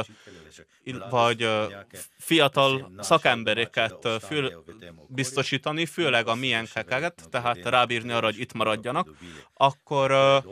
vagy 1.10 1.48
fiatal 2.18 2.92
szakembereket 2.98 4.08
fül 4.26 4.64
biztosítani, 5.08 5.86
főleg 5.86 6.26
a 6.28 6.34
milyenkeket, 6.34 7.28
tehát 7.30 7.64
rábírni 7.64 8.12
arra, 8.12 8.24
hogy 8.24 8.40
itt 8.40 8.52
maradjanak, 8.52 9.08
akkor 9.54 10.42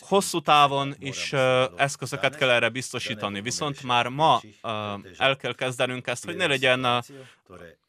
hosszú 0.00 0.40
távon 0.40 0.94
is 0.98 1.32
eszközöket 1.76 2.36
kell 2.36 2.50
erre 2.50 2.68
biztosítani. 2.68 3.40
Viszont 3.40 3.82
már 3.82 4.08
ma 4.08 4.40
el 5.16 5.36
kell 5.36 5.54
kezdenünk 5.54 6.06
ezt, 6.06 6.24
hogy 6.24 6.36
ne 6.36 6.46
legyen 6.46 7.04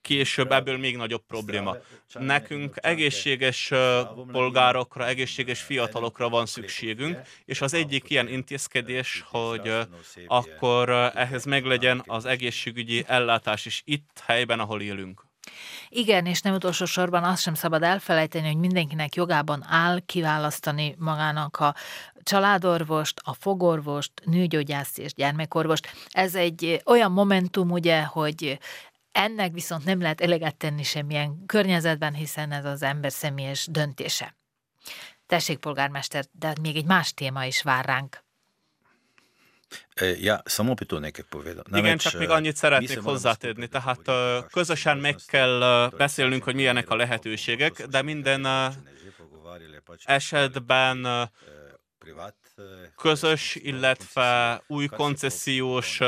később 0.01 0.51
ebből 0.51 0.77
még 0.77 0.97
nagyobb 0.97 1.25
probléma. 1.27 1.75
Nekünk 2.13 2.75
egészséges 2.75 3.71
polgárokra, 4.31 5.07
egészséges 5.07 5.61
fiatalokra 5.61 6.29
van 6.29 6.45
szükségünk, 6.45 7.19
és 7.45 7.61
az 7.61 7.73
egyik 7.73 8.09
ilyen 8.09 8.27
intézkedés, 8.27 9.23
hogy 9.27 9.73
akkor 10.27 10.89
ehhez 11.15 11.45
meglegyen 11.45 12.03
az 12.05 12.25
egészségügyi 12.25 13.03
ellátás 13.07 13.65
is 13.65 13.81
itt, 13.85 14.23
helyben, 14.25 14.59
ahol 14.59 14.81
élünk. 14.81 15.27
Igen, 15.89 16.25
és 16.25 16.41
nem 16.41 16.53
utolsó 16.53 16.85
sorban 16.85 17.23
azt 17.23 17.41
sem 17.41 17.53
szabad 17.53 17.83
elfelejteni, 17.83 18.47
hogy 18.47 18.57
mindenkinek 18.57 19.15
jogában 19.15 19.65
áll 19.67 19.99
kiválasztani 20.05 20.95
magának 20.97 21.57
a 21.59 21.75
családorvost, 22.23 23.21
a 23.23 23.33
fogorvost, 23.33 24.11
nőgyógyászt 24.25 24.99
és 24.99 25.13
gyermekorvost. 25.13 25.93
Ez 26.09 26.35
egy 26.35 26.81
olyan 26.85 27.11
momentum, 27.11 27.71
ugye, 27.71 28.03
hogy 28.03 28.59
ennek 29.11 29.53
viszont 29.53 29.85
nem 29.85 30.01
lehet 30.01 30.21
eleget 30.21 30.55
tenni 30.55 30.83
semmilyen 30.83 31.45
környezetben, 31.45 32.13
hiszen 32.13 32.51
ez 32.51 32.65
az 32.65 32.81
ember 32.81 33.11
személyes 33.11 33.67
döntése. 33.71 34.35
Tessék, 35.25 35.57
polgármester, 35.57 36.25
de 36.31 36.53
még 36.61 36.75
egy 36.75 36.85
más 36.85 37.13
téma 37.13 37.45
is 37.45 37.61
vár 37.61 37.85
ránk. 37.85 38.23
Ja, 40.19 40.41
samo 40.45 40.73
bi 40.73 40.85
to 40.85 40.99
nekaj 40.99 41.25
povedal. 41.29 41.63
Igen, 41.71 41.97
csak 41.97 42.17
még 42.17 42.29
annyit 42.29 42.55
szeretnék 42.55 42.99
hozzátenni. 42.99 43.67
Tehát 43.67 44.01
közösen 44.51 44.97
meg 44.97 45.15
kell 45.27 45.89
beszélnünk, 45.97 46.43
hogy 46.43 46.55
milyenek 46.55 46.89
a 46.89 46.95
lehetőségek, 46.95 47.85
de 47.85 48.01
minden 48.01 48.47
esetben 50.03 51.07
közös, 52.95 53.55
illetve 53.55 54.61
új 54.67 54.87
koncesziós 54.87 55.99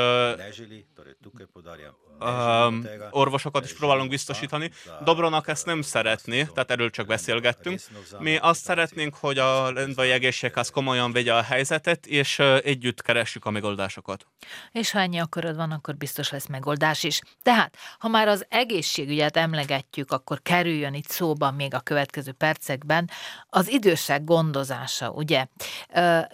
um, 2.24 2.86
orvosokat 3.10 3.64
is 3.64 3.74
próbálunk 3.74 4.10
biztosítani. 4.10 4.70
Dobronak 5.04 5.48
ezt 5.48 5.66
nem 5.66 5.82
szeretné, 5.82 6.44
tehát 6.44 6.70
erről 6.70 6.90
csak 6.90 7.06
beszélgettünk. 7.06 7.80
Mi 8.18 8.36
azt 8.36 8.62
szeretnénk, 8.62 9.14
hogy 9.14 9.38
a 9.38 9.72
lendvai 9.72 10.10
egészségház 10.10 10.70
komolyan 10.70 11.12
vegye 11.12 11.34
a 11.34 11.42
helyzetet, 11.42 12.06
és 12.06 12.38
együtt 12.38 13.02
keressük 13.02 13.44
a 13.44 13.50
megoldásokat. 13.50 14.26
És 14.72 14.90
ha 14.90 14.98
ennyi 14.98 15.18
akarod 15.18 15.56
van, 15.56 15.70
akkor 15.70 15.96
biztos 15.96 16.30
lesz 16.30 16.46
megoldás 16.46 17.02
is. 17.02 17.20
Tehát, 17.42 17.76
ha 17.98 18.08
már 18.08 18.28
az 18.28 18.46
egészségügyet 18.48 19.36
emlegetjük, 19.36 20.10
akkor 20.10 20.42
kerüljön 20.42 20.94
itt 20.94 21.08
szóba 21.08 21.50
még 21.50 21.74
a 21.74 21.80
következő 21.80 22.32
percekben 22.32 23.10
az 23.48 23.68
idősek 23.68 24.24
gondozása, 24.24 25.10
ugye? 25.10 25.46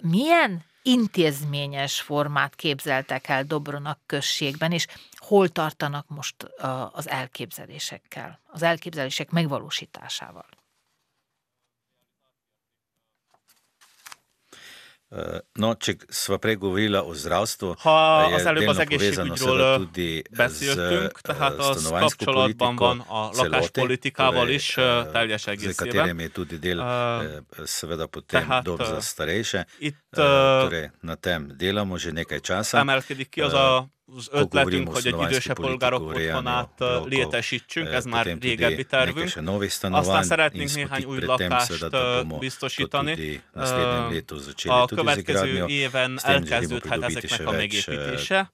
Milyen 0.01 0.67
intézményes 0.81 2.01
formát 2.01 2.55
képzeltek 2.55 3.27
el 3.27 3.43
Dobronak 3.43 3.99
községben, 4.05 4.71
és 4.71 4.85
hol 5.29 5.47
tartanak 5.49 6.07
most 6.07 6.35
az 6.91 7.09
elképzelésekkel, 7.09 8.39
az 8.45 8.61
elképzelések 8.61 9.29
megvalósításával? 9.29 10.45
No, 15.57 15.73
če 15.73 15.95
sva 16.13 16.37
prej 16.37 16.55
govorila 16.61 16.99
o 17.01 17.13
zdravstvu, 17.17 17.73
ha 17.81 17.93
az 18.29 18.45
előbb 18.45 18.67
az 18.67 18.77
egészségügyről 18.77 19.89
beszéltünk, 20.29 21.21
tehát 21.21 21.57
az 21.57 21.87
kapcsolatban 21.89 22.75
van 22.75 22.99
a 22.99 23.29
lakáspolitikával 23.33 24.49
is 24.49 24.73
teljes 25.11 25.47
egészében. 25.47 26.19
je 26.19 26.29
tudi 26.29 26.57
del 26.57 26.79
seveda 27.65 28.07
potem 28.07 28.61
dom 28.63 28.77
za 28.77 29.01
starejše. 29.01 29.65
Itt 29.79 29.97
torej, 30.15 30.89
na 31.01 31.15
tem 31.15 31.53
delamo 31.53 31.97
že 31.97 32.11
nekaj 32.11 32.39
časa. 32.41 32.79
Emelkedik 32.79 33.29
ki 33.29 33.41
az 33.41 33.53
a 33.53 33.87
az 34.15 34.27
ötletünk, 34.31 34.93
hogy 34.93 35.07
egy 35.07 35.21
idősebb 35.21 35.55
polgárok 35.55 36.01
otthonát 36.01 36.83
létesítsünk, 37.05 37.87
ez 37.87 38.05
már 38.05 38.37
régebbi 38.41 38.83
tervünk. 38.83 39.33
Aztán 39.81 40.23
szeretnénk 40.23 40.73
néhány 40.73 41.03
új 41.03 41.19
lakást 41.19 41.89
biztosítani. 42.39 43.41
A 44.65 44.85
következő 44.85 45.65
éven 45.67 46.19
elkezdődhet 46.23 47.03
ezeknek 47.03 47.47
a 47.47 47.51
megépítése, 47.51 48.51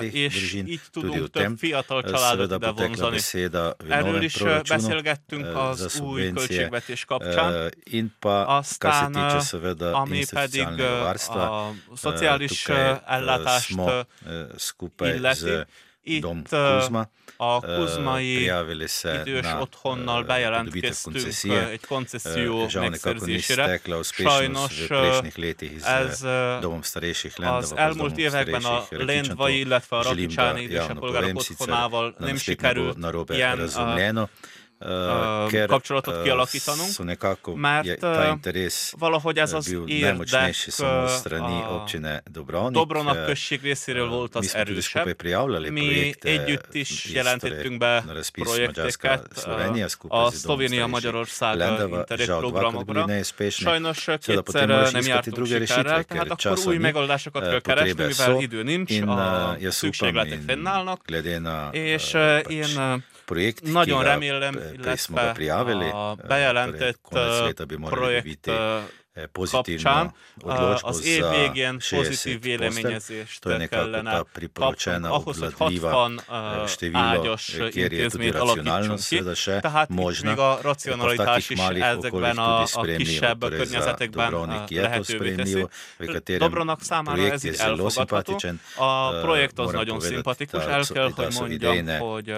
és 0.00 0.52
így 0.52 0.80
tudunk 0.92 1.30
több 1.30 1.58
fiatal 1.58 2.02
családot 2.02 2.60
bevonzani. 2.60 3.18
Erről 3.88 4.22
is 4.22 4.42
beszélgettünk 4.68 5.56
az 5.56 6.00
új 6.00 6.32
költségvetés 6.32 7.04
kapcsán. 7.04 7.72
Aztán, 8.46 9.14
ami 9.92 10.24
pedig 10.30 10.53
a 10.60 11.70
szociális 11.94 12.68
ellátást 13.06 13.74
skupaj 14.56 15.14
illeti. 15.14 15.38
z 15.38 15.66
Itt 16.06 16.20
Dom 16.20 16.42
Kuzma, 16.42 17.08
a 17.36 17.60
Kuzmai 17.60 18.50
idős 19.22 19.46
otthonnal 19.60 20.22
bejelentkeztünk 20.22 21.52
egy 21.70 21.86
koncesszió 21.86 22.68
megszerzésére. 22.74 23.80
Sajnos 24.02 24.86
ez 25.82 26.22
az 27.40 27.76
elmúlt 27.76 28.18
években 28.18 28.64
a 28.64 28.84
Lendvai, 28.90 29.58
illetve 29.58 29.96
a 29.96 30.02
Rakicsáni 30.02 30.62
idősebb 30.62 30.98
polgárok 30.98 31.36
otthonával 31.36 32.14
nem 32.18 32.36
sikerült 32.36 32.96
ilyen 33.28 33.70
kapcsolatot 35.66 36.22
kialakítanunk, 36.22 36.90
mert 37.54 38.06
valahogy 38.98 39.38
ez 39.38 39.52
az 39.52 39.76
érdek 39.86 40.32
a 40.78 42.70
Dobronak 42.70 43.24
község 43.26 43.60
részéről 43.62 44.08
volt 44.08 44.34
az 44.34 44.54
erősebb. 44.54 45.22
Mi 45.70 46.14
együtt 46.20 46.74
is 46.74 47.10
jelentettünk 47.12 47.78
be 47.78 48.04
projekteket 48.32 49.46
a 50.08 50.30
Szlovénia-Magyarország 50.30 51.56
Interreg. 51.88 53.50
Sajnos 53.50 54.08
kétszer 54.20 54.68
nem 54.92 55.02
jártunk 55.06 55.46
sikerrel, 55.46 56.04
tehát 56.04 56.30
akkor 56.30 56.58
új 56.66 56.76
megoldásokat 56.76 57.48
kell 57.48 57.60
keresni, 57.60 58.04
mivel 58.04 58.40
idő 58.40 58.62
nincs, 58.62 59.00
a 59.00 59.56
szükségletek 59.70 60.40
fennállnak, 60.46 61.02
és 61.72 62.16
én 62.48 63.02
nagyon 63.72 64.02
remélem, 64.02 64.60
illetve 64.72 65.34
a 65.92 66.14
bejelentett 66.14 66.98
projekt 67.84 68.50
kapcsán 69.50 70.14
az 70.80 71.04
év 71.04 71.24
végén 71.30 71.78
pozitív 71.90 72.40
véleményezést 72.42 73.68
kellene 73.68 74.24
kapnunk 74.34 75.06
ahhoz, 75.06 75.38
hogy 75.38 75.54
60 75.58 76.20
ágyas 76.92 77.56
intézményt 77.70 78.34
alakítsunk 78.34 79.00
ki. 79.08 79.22
Tehát 79.60 79.90
itt 79.90 80.22
még 80.22 80.38
a 80.38 80.58
racionalitás 80.62 81.50
is 81.50 81.58
ezekben 81.58 82.36
a, 82.36 82.60
a 82.60 82.82
kisebb 82.96 83.40
környezetekben 83.48 84.64
lehetővé 84.68 85.34
teszi. 85.34 85.66
Dobronak 86.36 86.82
számára 86.82 87.22
ez 87.22 87.44
így 87.44 87.56
elfogadható. 87.58 88.38
A 88.76 89.20
projekt 89.20 89.58
az 89.58 89.72
nagyon 89.72 90.00
szimpatikus, 90.00 90.64
el 90.64 90.84
kell, 90.84 91.10
hogy 91.14 91.34
mondjam, 91.38 91.98
hogy 91.98 92.30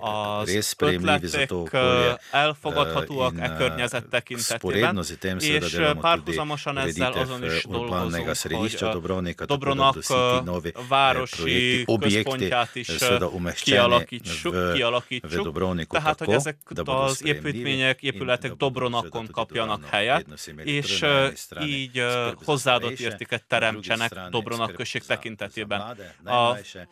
az 0.00 0.74
ötletek 0.78 1.52
elfogadhatóak 2.30 3.34
e 3.40 3.54
környezet 3.56 4.06
tekintetében, 4.06 5.04
és 5.38 5.80
párhuzamosan 6.08 6.78
ezzel 6.78 7.12
azon 7.12 7.44
is 7.44 7.64
dolgozunk, 7.64 8.36
hogy 8.42 8.76
a 9.38 9.46
Dobronak 9.46 9.96
városi 10.88 11.84
központját 12.00 12.74
is 12.74 12.86
kialakítsuk, 13.62 14.72
kialakítsuk. 14.72 15.86
Tehát 15.88 16.18
hogy 16.18 16.34
ezek 16.34 16.56
az 16.84 17.24
építmények, 17.24 18.02
épületek 18.02 18.52
Dobronakon 18.52 19.28
kapjanak 19.32 19.84
helyet, 19.84 20.26
és 20.62 21.04
így 21.62 22.02
hozzáadott 22.44 22.98
értéket 22.98 23.44
teremtsenek 23.46 24.12
Dobronak 24.30 24.72
község 24.72 25.02
tekintetében. 25.02 25.96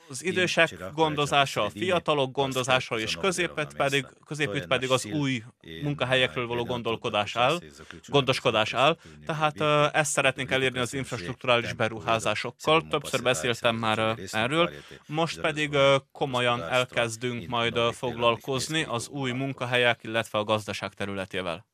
Az 0.09 0.25
idősek 0.25 0.93
gondozása, 0.95 1.65
a 1.65 1.71
fiatalok 1.71 2.33
gondozása 2.33 2.99
és 2.99 3.17
középet 3.17 3.75
pedig, 3.77 4.07
középütt 4.27 4.67
pedig 4.67 4.91
az 4.91 5.05
új 5.05 5.43
munkahelyekről 5.83 6.47
való 6.47 6.65
gondolkodás 6.65 7.37
áll, 7.37 7.59
gondoskodás 8.07 8.75
áll, 8.75 8.97
tehát 9.27 9.61
ezt 9.95 10.11
szeretnénk 10.11 10.51
elérni 10.51 10.79
az 10.79 10.95
infrastruktúrális 10.95 11.73
beruházásokkal. 11.73 12.87
Többször 12.91 13.23
beszéltem 13.23 13.77
már 13.77 14.17
erről. 14.31 14.71
Most 15.07 15.41
pedig 15.41 15.77
komolyan 16.13 16.63
elkezdünk 16.63 17.47
majd 17.49 17.79
foglalkozni 17.79 18.85
az 18.89 19.09
új 19.09 19.31
munkahelyek, 19.33 20.01
illetve 20.03 20.39
a 20.39 20.45
gazdaság 20.45 20.95
területével. 20.95 21.67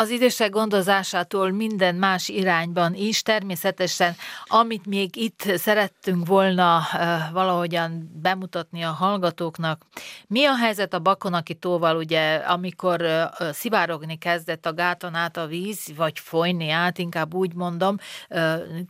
Az 0.00 0.10
idősek 0.10 0.50
gondozásától 0.50 1.50
minden 1.50 1.94
más 1.94 2.28
irányban 2.28 2.94
is. 2.94 3.22
Természetesen, 3.22 4.16
amit 4.44 4.86
még 4.86 5.16
itt 5.16 5.42
szerettünk 5.56 6.26
volna 6.26 6.82
valahogyan 7.32 8.10
bemutatni 8.22 8.82
a 8.82 8.90
hallgatóknak, 8.90 9.82
mi 10.26 10.44
a 10.44 10.56
helyzet 10.56 10.94
a 10.94 10.98
Bakonaki 10.98 11.54
tóval, 11.54 11.96
ugye, 11.96 12.34
amikor 12.34 13.06
szivárogni 13.52 14.18
kezdett 14.18 14.66
a 14.66 14.74
gáton 14.74 15.14
át 15.14 15.36
a 15.36 15.46
víz, 15.46 15.92
vagy 15.96 16.18
folyni 16.18 16.70
át, 16.70 16.98
inkább 16.98 17.34
úgy 17.34 17.54
mondom, 17.54 17.96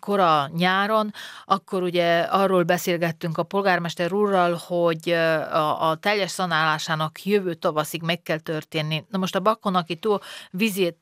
kora 0.01 0.51
nyáron, 0.57 1.13
akkor 1.45 1.83
ugye 1.83 2.21
arról 2.21 2.63
beszélgettünk 2.63 3.39
a 3.39 3.43
polgármester 3.43 4.13
úrral, 4.13 4.61
hogy 4.67 5.11
a, 5.11 5.97
teljes 6.01 6.31
szanálásának 6.31 7.25
jövő 7.25 7.55
tavaszig 7.55 8.03
meg 8.03 8.23
kell 8.23 8.39
történni. 8.39 9.05
Na 9.09 9.19
most 9.19 9.37
a 9.37 9.41
Bakonaki 9.41 9.97
tó 9.97 10.19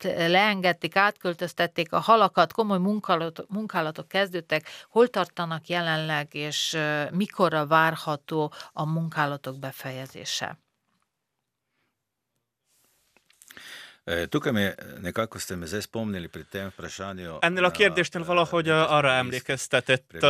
vízét 0.02 0.28
leengedték, 0.30 0.96
átköltöztették 0.96 1.92
a 1.92 1.98
halakat, 1.98 2.52
komoly 2.52 2.78
munkálatok, 2.78 3.48
munkálatok 3.48 4.08
kezdődtek. 4.08 4.68
Hol 4.88 5.08
tartanak 5.08 5.66
jelenleg, 5.66 6.34
és 6.34 6.78
mikorra 7.10 7.66
várható 7.66 8.52
a 8.72 8.84
munkálatok 8.84 9.58
befejezése? 9.58 10.58
Ennél 17.40 17.64
a 17.64 17.70
kérdésnél 17.70 18.24
valahogy 18.24 18.68
arra 18.68 19.10
emlékeztetett, 19.10 20.24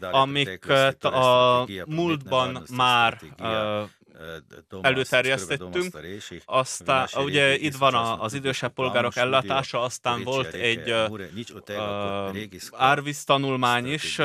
amiket 0.00 1.04
a 1.04 1.66
múltban 1.86 2.62
már 2.70 3.20
előterjesztettünk. 4.80 5.98
Aztán 6.44 7.08
ugye 7.16 7.56
itt 7.56 7.76
van 7.76 7.94
az 7.94 8.34
idősebb 8.34 8.72
polgárok 8.72 9.16
ellátása, 9.16 9.80
aztán 9.82 10.22
volt 10.22 10.54
egy 10.54 10.94
árvíz 12.72 13.24
tanulmány 13.24 13.92
is, 13.92 14.18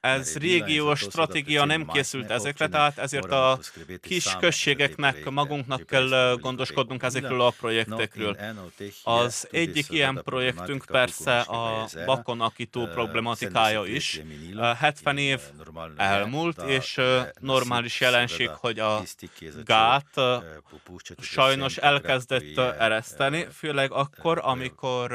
ez 0.00 0.36
régiós 0.36 0.98
stratégia 0.98 1.64
nem 1.64 1.86
készült 1.86 2.30
ezekre, 2.30 2.68
tehát 2.68 2.98
ezért 2.98 3.32
a 3.32 3.58
kis 4.00 4.36
községeknek 4.38 5.30
magunknak 5.30 5.86
kell 5.86 6.36
gondoskodnunk 6.40 7.02
ezekről 7.02 7.40
a 7.40 7.50
projektekről. 7.50 8.36
Az 9.02 9.48
egyik 9.50 9.90
ilyen 9.90 10.20
projektünk 10.24 10.84
persze 10.84 11.38
a 11.38 11.88
bakonakító 12.06 12.86
problematikája 12.86 13.84
is. 13.84 14.20
70 14.78 15.18
év 15.18 15.40
elmúlt, 15.96 16.62
és 16.62 17.00
normális 17.40 18.00
jelenség, 18.00 18.48
hogy 18.48 18.78
a 18.78 19.02
gát 19.64 20.20
sajnos 21.20 21.76
elkezdett 21.76 22.58
ereszteni, 22.58 23.46
főleg 23.52 23.92
akkor, 23.92 24.40
amikor 24.42 25.12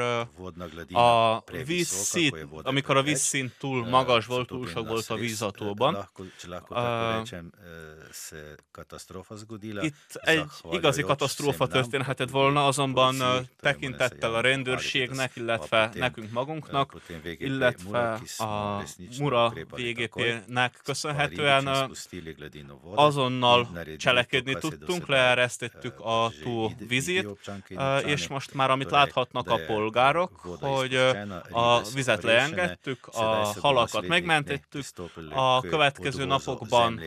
a 0.92 1.44
vízszint, 1.64 2.46
amikor 2.62 2.96
a 2.96 3.02
vízszint 3.02 3.52
túl 3.58 3.88
magas 3.88 4.26
volt, 4.26 4.46
túl 4.46 4.66
sok 4.66 4.88
volt 4.88 5.10
a 5.10 5.14
vízatóban. 5.14 6.08
Itt 9.80 10.14
egy 10.14 10.44
igazi 10.70 11.02
katasztrófa 11.02 11.66
történhetett 11.66 12.30
volna, 12.30 12.66
azonban 12.66 13.16
tekintettel 13.60 14.34
a 14.34 14.40
rendőrségnek, 14.40 15.36
illetve 15.36 15.90
nekünk 15.94 16.32
magunknak, 16.32 16.94
illetve 17.38 18.20
a 18.38 18.82
Mura 19.18 19.52
VGP-nek 20.56 20.80
köszönhetően 20.84 21.90
azonnal 22.94 23.68
cselekedni 23.96 24.54
tudtunk, 24.54 25.06
leeresztettük 25.08 26.00
a 26.00 26.32
tó 26.42 26.70
vizét, 26.88 27.28
és 28.04 28.28
most 28.28 28.54
már 28.54 28.70
amit 28.70 28.90
láthatnak 28.90 29.50
a 29.50 29.58
polgárok, 29.66 30.30
hogy 30.60 30.94
a 31.50 31.82
vizet 31.94 32.22
leengedtük, 32.22 33.06
a 33.06 33.52
halakat 33.60 34.06
megmentettük, 34.06 34.94
a 35.30 35.60
következő 35.60 36.24
napokban 36.24 37.00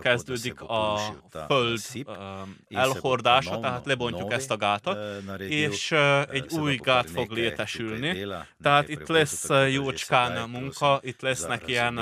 kezdődik 0.00 0.60
a 0.60 0.98
föld 1.46 1.80
elhordása, 2.68 3.60
tehát 3.60 3.86
lebontjuk 3.86 4.32
ezt 4.32 4.50
a 4.50 4.56
gátat, 4.56 4.98
és 5.38 5.92
egy 6.30 6.52
új 6.52 6.76
gát 6.76 7.10
fog 7.10 7.30
létesülni. 7.30 8.26
Tehát 8.62 8.88
itt 8.88 9.06
lesz 9.08 9.48
jócskán 9.70 10.50
munka, 10.50 11.00
itt 11.02 11.20
lesznek 11.20 11.66
ilyen 11.66 12.00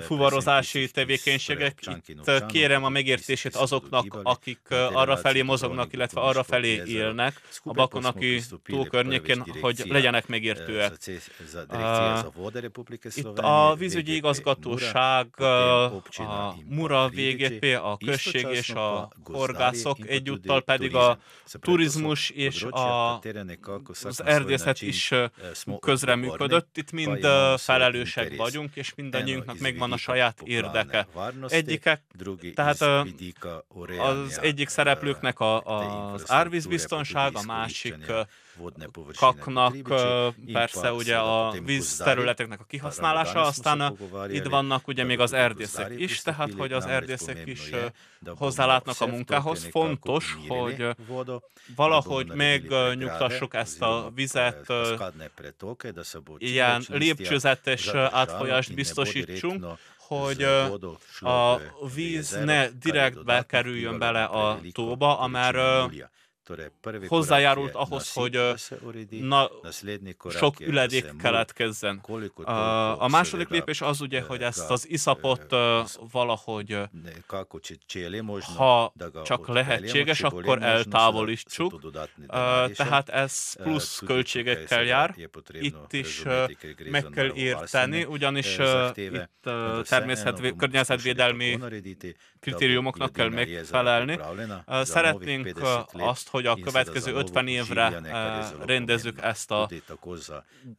fuvarozási 0.00 0.90
tevékenységek. 0.90 1.78
Itt 2.06 2.46
kérem 2.46 2.84
a 2.84 2.88
megértését 2.88 3.56
azoknak, 3.56 4.18
akik 4.22 4.60
arra 4.70 5.16
felé 5.16 5.42
mozognak, 5.42 5.92
illetve 5.92 6.20
arra 6.20 6.42
felé 6.42 6.82
élnek 6.86 7.40
a 7.62 7.72
Bakonaki 7.72 8.40
tó 8.64 8.84
környékén, 8.84 9.44
hogy 9.60 9.82
legyenek 9.88 10.26
megértőek. 10.26 10.92
Itt 13.14 13.38
a 13.38 13.74
vízügyi 13.78 14.14
igazgatóság, 14.14 15.40
a 15.40 16.54
Mura 16.68 17.08
VGP, 17.08 17.64
a 17.82 17.96
község 18.04 18.46
és 18.50 18.70
a 18.70 19.12
horgászok, 19.24 19.96
egyúttal 20.06 20.62
pedig 20.62 20.94
a 20.94 21.18
turizmus 21.60 22.30
és 22.30 22.62
a, 22.62 23.18
az 24.02 24.22
erdészet 24.24 24.82
is 24.82 25.10
közreműködött. 25.80 26.76
Itt 26.76 26.92
mind 26.92 27.26
felelősek 27.56 28.36
vagyunk, 28.36 28.76
és 28.76 28.94
mindannyiunknak 28.94 29.58
meg 29.58 29.71
megvan 29.72 29.92
a 29.92 29.96
saját 29.96 30.40
érdeke. 30.44 31.06
Egyikek, 31.46 32.02
tehát 32.54 32.80
az 33.98 34.38
egyik 34.40 34.68
szereplőknek 34.68 35.40
a, 35.40 36.12
az 36.12 36.30
árvízbiztonság, 36.30 37.36
a 37.36 37.42
másik 37.46 37.96
kaknak 39.16 39.76
persze 40.52 40.92
ugye 40.92 41.16
a 41.16 41.54
vízterületeknek 41.64 42.60
a 42.60 42.64
kihasználása, 42.64 43.40
aztán 43.40 43.98
itt 44.28 44.46
vannak 44.46 44.88
ugye 44.88 45.04
még 45.04 45.20
az 45.20 45.32
erdészek 45.32 45.92
is, 45.96 46.22
tehát 46.22 46.52
hogy 46.52 46.72
az 46.72 46.86
erdészek 46.86 47.42
is 47.44 47.70
hozzálátnak 48.26 49.00
a 49.00 49.06
munkához. 49.06 49.64
Fontos, 49.70 50.36
hogy 50.48 50.86
valahogy 51.76 52.26
megnyugtassuk 52.26 53.54
ezt 53.54 53.82
a 53.82 54.10
vizet, 54.14 54.72
ilyen 56.38 56.82
lépcsőzetes 56.88 57.88
átfolyást 57.94 58.74
biztosítsunk, 58.74 59.66
hogy 59.98 60.42
a 61.20 61.58
víz 61.94 62.38
ne 62.44 62.68
direkt 62.68 63.24
bekerüljön 63.24 63.98
bele 63.98 64.24
a 64.24 64.60
tóba, 64.72 65.18
amár 65.18 65.54
hozzájárult 67.06 67.74
ahhoz, 67.74 68.12
hogy 68.12 68.54
na, 69.08 69.50
sok 70.30 70.60
üledék 70.60 71.16
keletkezzen. 71.16 72.00
A 72.98 73.08
második 73.08 73.48
lépés 73.48 73.80
az 73.80 74.00
ugye, 74.00 74.22
hogy 74.22 74.42
ezt 74.42 74.70
az 74.70 74.88
iszapot 74.88 75.54
valahogy, 76.12 76.78
ha 78.56 78.92
csak 79.24 79.48
lehetséges, 79.48 80.22
akkor 80.22 80.62
eltávolítsuk. 80.62 81.80
Tehát 82.74 83.08
ez 83.08 83.52
plusz 83.52 83.98
költségekkel 84.06 84.82
jár. 84.84 85.14
Itt 85.52 85.92
is 85.92 86.22
meg 86.90 87.06
kell 87.12 87.32
érteni, 87.34 88.04
ugyanis 88.04 88.58
itt 88.96 89.50
természet, 89.82 90.56
környezetvédelmi 90.56 91.58
kritériumoknak 92.42 93.12
kell 93.12 93.28
megfelelni. 93.28 94.18
Szeretnénk 94.82 95.60
azt, 95.92 96.28
hogy 96.28 96.46
a 96.46 96.56
következő 96.64 97.14
50 97.14 97.48
évre 97.48 98.00
rendezzük 98.66 99.22
ezt 99.22 99.50
a, 99.50 99.68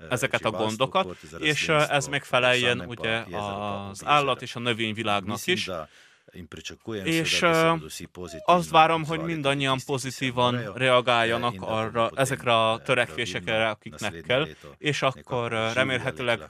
ezeket 0.10 0.46
a 0.46 0.52
gondokat, 0.52 1.18
és 1.38 1.70
ez 1.70 2.08
megfeleljen 2.08 2.84
ugye 2.88 3.24
az 3.90 4.06
állat 4.06 4.42
és 4.42 4.56
a 4.56 4.60
növényvilágnak 4.60 5.48
is. 5.48 5.70
És 7.04 7.46
azt 8.44 8.70
várom, 8.70 9.06
hogy 9.06 9.20
mindannyian 9.20 9.80
pozitívan 9.86 10.74
reagáljanak 10.76 11.56
arra, 11.60 12.12
ezekre 12.16 12.70
a 12.70 12.82
törekvésekre, 12.82 13.70
akiknek 13.70 14.22
kell, 14.22 14.48
és 14.78 15.02
akkor 15.02 15.52
remélhetőleg 15.74 16.50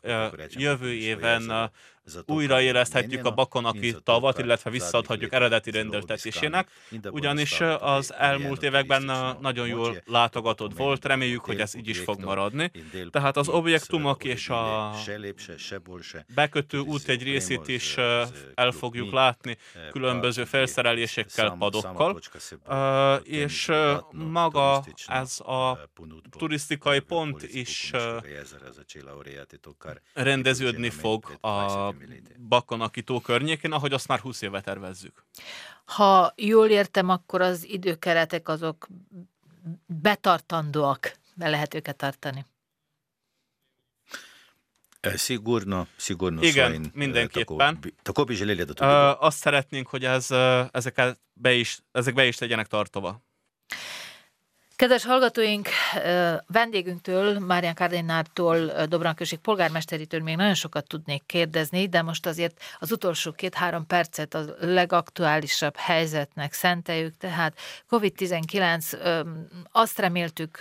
jövő 0.49 0.93
éven 0.93 1.71
újraéleszthetjük 2.25 3.25
a 3.25 3.31
bakonaki 3.31 3.95
tavat, 4.03 4.39
illetve 4.39 4.69
visszaadhatjuk 4.69 5.33
eredeti 5.33 5.71
rendeltetésének, 5.71 6.69
ugyanis 7.09 7.61
az 7.79 8.13
elmúlt 8.13 8.63
években 8.63 9.11
nagyon 9.41 9.67
jól 9.67 10.01
látogatott 10.05 10.77
volt, 10.77 11.05
reméljük, 11.05 11.45
hogy 11.45 11.59
ez 11.59 11.75
így 11.75 11.87
is 11.87 11.99
fog 11.99 12.19
maradni. 12.19 12.71
Tehát 13.09 13.37
az 13.37 13.47
objektumok 13.47 14.23
és 14.23 14.49
a 14.49 14.93
bekötő 16.35 16.79
út 16.79 17.07
egy 17.07 17.23
részét 17.23 17.67
is 17.67 17.97
el 18.53 18.71
fogjuk 18.71 19.11
látni 19.11 19.57
különböző 19.91 20.45
felszerelésekkel, 20.45 21.55
padokkal, 21.59 22.19
és 23.23 23.71
maga 24.11 24.83
ez 25.07 25.39
a 25.39 25.89
turisztikai 26.37 26.99
pont 26.99 27.43
is 27.43 27.91
rendeződni 30.13 30.89
fog 30.89 31.37
a 31.41 31.92
Bakonakító 32.47 33.19
környékén, 33.19 33.71
ahogy 33.71 33.93
azt 33.93 34.07
már 34.07 34.19
20 34.19 34.41
éve 34.41 34.61
tervezzük. 34.61 35.25
Ha 35.85 36.33
jól 36.35 36.69
értem, 36.69 37.09
akkor 37.09 37.41
az 37.41 37.67
időkeretek 37.67 38.47
azok 38.47 38.87
betartandóak, 39.85 41.17
be 41.35 41.49
lehet 41.49 41.73
őket 41.73 41.95
tartani. 41.95 42.45
Sigurno, 45.17 45.85
sigurno 45.95 46.41
Igen, 46.41 46.91
mindenképpen. 46.93 47.79
Tako, 48.01 48.23
uh, 48.79 49.23
azt 49.23 49.37
szeretnénk, 49.37 49.87
hogy 49.87 50.05
ez, 50.05 50.31
ezeket 50.71 51.19
be 51.33 51.53
is, 51.53 51.79
ezek 51.91 52.13
be 52.13 52.25
is 52.25 52.37
legyenek 52.39 52.67
tartva. 52.67 53.21
Kedves 54.83 55.05
hallgatóink, 55.05 55.67
vendégünktől, 56.47 57.39
Márián 57.39 57.73
Kardinártól, 57.73 58.85
Dobranköség 58.85 59.39
polgármesteritől 59.39 60.21
még 60.21 60.35
nagyon 60.35 60.53
sokat 60.53 60.87
tudnék 60.87 61.23
kérdezni, 61.25 61.87
de 61.87 62.01
most 62.01 62.25
azért 62.25 62.61
az 62.79 62.91
utolsó 62.91 63.31
két-három 63.31 63.87
percet 63.87 64.33
a 64.33 64.45
legaktuálisabb 64.59 65.75
helyzetnek 65.75 66.53
szenteljük, 66.53 67.17
tehát 67.17 67.57
COVID-19, 67.89 69.25
azt 69.71 69.99
reméltük 69.99 70.59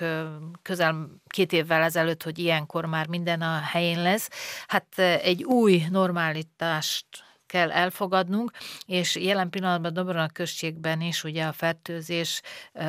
közel 0.62 1.08
két 1.26 1.52
évvel 1.52 1.82
ezelőtt, 1.82 2.22
hogy 2.22 2.38
ilyenkor 2.38 2.84
már 2.84 3.06
minden 3.06 3.40
a 3.40 3.60
helyén 3.60 4.02
lesz. 4.02 4.28
Hát 4.66 4.98
egy 4.98 5.44
új 5.44 5.84
normalitást 5.90 7.06
kell 7.52 7.70
elfogadnunk, 7.70 8.50
és 8.86 9.16
jelen 9.16 9.50
pillanatban 9.50 9.92
Dobrona 9.92 10.28
községben 10.28 11.00
is 11.00 11.24
ugye 11.24 11.44
a 11.44 11.52
fertőzés 11.52 12.42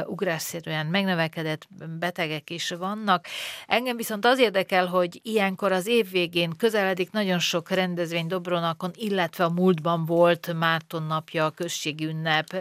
ugrásszerűen 0.06 0.86
megnövekedett, 0.86 1.68
betegek 2.00 2.50
is 2.50 2.70
vannak. 2.70 3.26
Engem 3.68 3.96
viszont 3.96 4.26
az 4.26 4.40
érdekel, 4.40 4.86
hogy 4.86 5.20
ilyenkor 5.24 5.72
az 5.72 5.88
év 5.88 6.12
végén 6.12 6.56
közeledik 6.58 7.12
nagyon 7.12 7.40
sok 7.40 7.70
rendezvény 7.70 8.28
Dobronakon, 8.28 8.92
illetve 8.96 9.44
a 9.44 9.50
múltban 9.50 10.06
volt 10.06 10.54
Márton 10.54 11.04
napja, 11.04 11.46
a 11.46 11.50
községi 11.50 12.06
ünnep, 12.06 12.56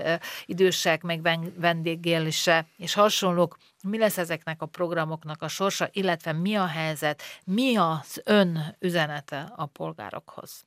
idősek 0.46 1.02
meg 1.02 1.22
vendéggélése 1.56 2.66
és 2.76 2.94
hasonlók. 2.94 3.58
Mi 3.82 3.98
lesz 3.98 4.18
ezeknek 4.18 4.62
a 4.62 4.66
programoknak 4.66 5.42
a 5.42 5.48
sorsa, 5.48 5.88
illetve 5.92 6.32
mi 6.32 6.54
a 6.54 6.66
helyzet, 6.66 7.22
mi 7.44 7.76
az 7.76 8.20
ön 8.24 8.76
üzenete 8.78 9.52
a 9.56 9.66
polgárokhoz? 9.66 10.64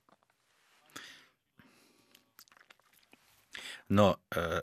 No, 3.87 4.15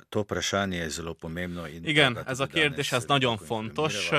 to 0.08 0.20
vprašanje 0.22 0.78
je 0.78 0.90
zelo 0.90 1.14
pomembno. 1.14 1.66
Igen, 1.66 2.18
ez 2.26 2.40
a 2.40 2.46
kérdés 2.46 2.92
ez 2.92 3.04
nagyon 3.04 3.36
fontos, 3.38 4.10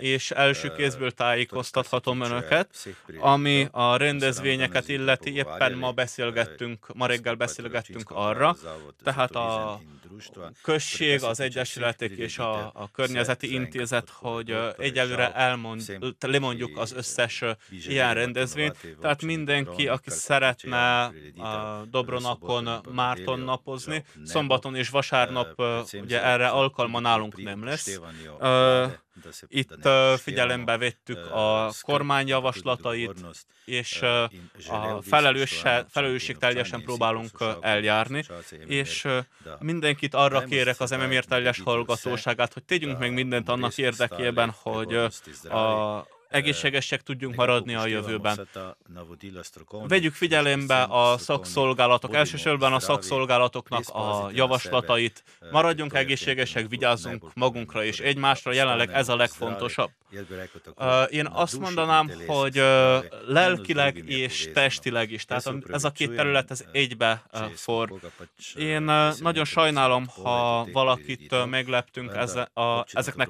és 0.00 0.30
első 0.30 0.72
kézből 0.72 1.10
tájékoztathatom 1.10 2.20
önöket, 2.20 2.86
ami 3.18 3.68
a 3.70 3.96
rendezvényeket 3.96 4.88
illeti, 4.88 5.34
éppen 5.34 5.72
ma 5.72 5.92
beszélgettünk, 5.92 6.86
ma 6.94 7.06
reggel 7.06 7.34
beszélgettünk 7.34 8.10
arra, 8.10 8.56
tehát 9.02 9.34
a 9.34 9.80
község, 10.62 11.22
az 11.22 11.40
egyesületek 11.40 12.10
és 12.10 12.38
a, 12.38 12.66
a 12.66 12.90
környezeti 12.92 13.52
intézet, 13.52 14.08
hogy 14.10 14.56
egyelőre 14.78 15.34
elmond, 15.34 15.98
lemondjuk 16.20 16.78
az 16.78 16.92
összes 16.92 17.44
ilyen 17.70 18.14
rendezvényt, 18.14 18.76
tehát 19.00 19.22
mindenki, 19.22 19.88
aki 19.88 20.10
szeretne 20.10 21.02
a 21.36 21.84
Dobronakon 21.90 22.68
Márton 22.90 23.40
napozni, 23.40 24.04
szombaton 24.24 24.74
és 24.74 24.88
vasárnap 24.88 25.62
ugye 25.92 26.22
erre 26.24 26.48
alkalma 26.48 27.00
nálunk 27.00 27.42
nem 27.42 27.64
lesz. 27.64 28.00
Itt 29.48 29.88
figyelembe 30.16 30.76
vettük 30.78 31.30
a 31.30 31.72
kormány 31.80 32.26
javaslatait, 32.26 33.24
és 33.64 34.02
a 34.68 35.02
felelősség 35.90 36.36
teljesen 36.38 36.82
próbálunk 36.82 37.30
eljárni, 37.60 38.24
és 38.66 39.08
mindenkit 39.58 40.14
arra 40.14 40.40
kérek 40.40 40.80
az 40.80 40.90
MMR 40.90 41.24
teljes 41.24 41.60
hallgatóságát, 41.60 42.52
hogy 42.52 42.64
tegyünk 42.64 42.98
meg 42.98 43.12
mindent 43.12 43.48
annak 43.48 43.78
érdekében, 43.78 44.54
hogy 44.62 44.94
a 45.48 46.06
egészségesek 46.32 47.02
tudjunk 47.02 47.34
maradni 47.34 47.74
a 47.74 47.86
jövőben. 47.86 48.48
Vegyük 49.88 50.14
figyelembe 50.14 50.82
a 50.82 51.18
szakszolgálatok, 51.18 52.14
elsősorban 52.14 52.72
a 52.72 52.80
szakszolgálatoknak 52.80 53.88
a 53.88 54.30
javaslatait. 54.34 55.24
Maradjunk 55.50 55.94
egészségesek, 55.94 56.68
vigyázzunk 56.68 57.34
magunkra 57.34 57.84
és 57.84 57.98
egymásra, 57.98 58.52
jelenleg 58.52 58.90
ez 58.90 59.08
a 59.08 59.16
legfontosabb. 59.16 59.90
Én 61.08 61.26
azt 61.32 61.58
mondanám, 61.58 62.10
hogy 62.26 62.62
lelkileg 63.26 63.96
és 63.96 64.50
testileg 64.54 65.10
is, 65.10 65.24
tehát 65.24 65.54
ez 65.68 65.84
a 65.84 65.90
két 65.90 66.14
terület 66.14 66.50
ez 66.50 66.64
egybe 66.72 67.22
for. 67.54 67.92
Én 68.54 68.82
nagyon 69.20 69.44
sajnálom, 69.44 70.06
ha 70.06 70.66
valakit 70.72 71.46
megleptünk 71.46 72.16
ezeknek 72.92 73.28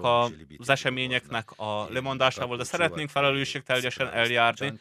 az 0.59 0.69
eseményeknek 0.69 1.51
a 1.57 1.87
lemondásával, 1.91 2.57
de 2.57 2.65
szeretném 2.65 2.92
szeretnénk 2.93 3.11
felelősségteljesen 3.11 4.13
eljárni, 4.13 4.73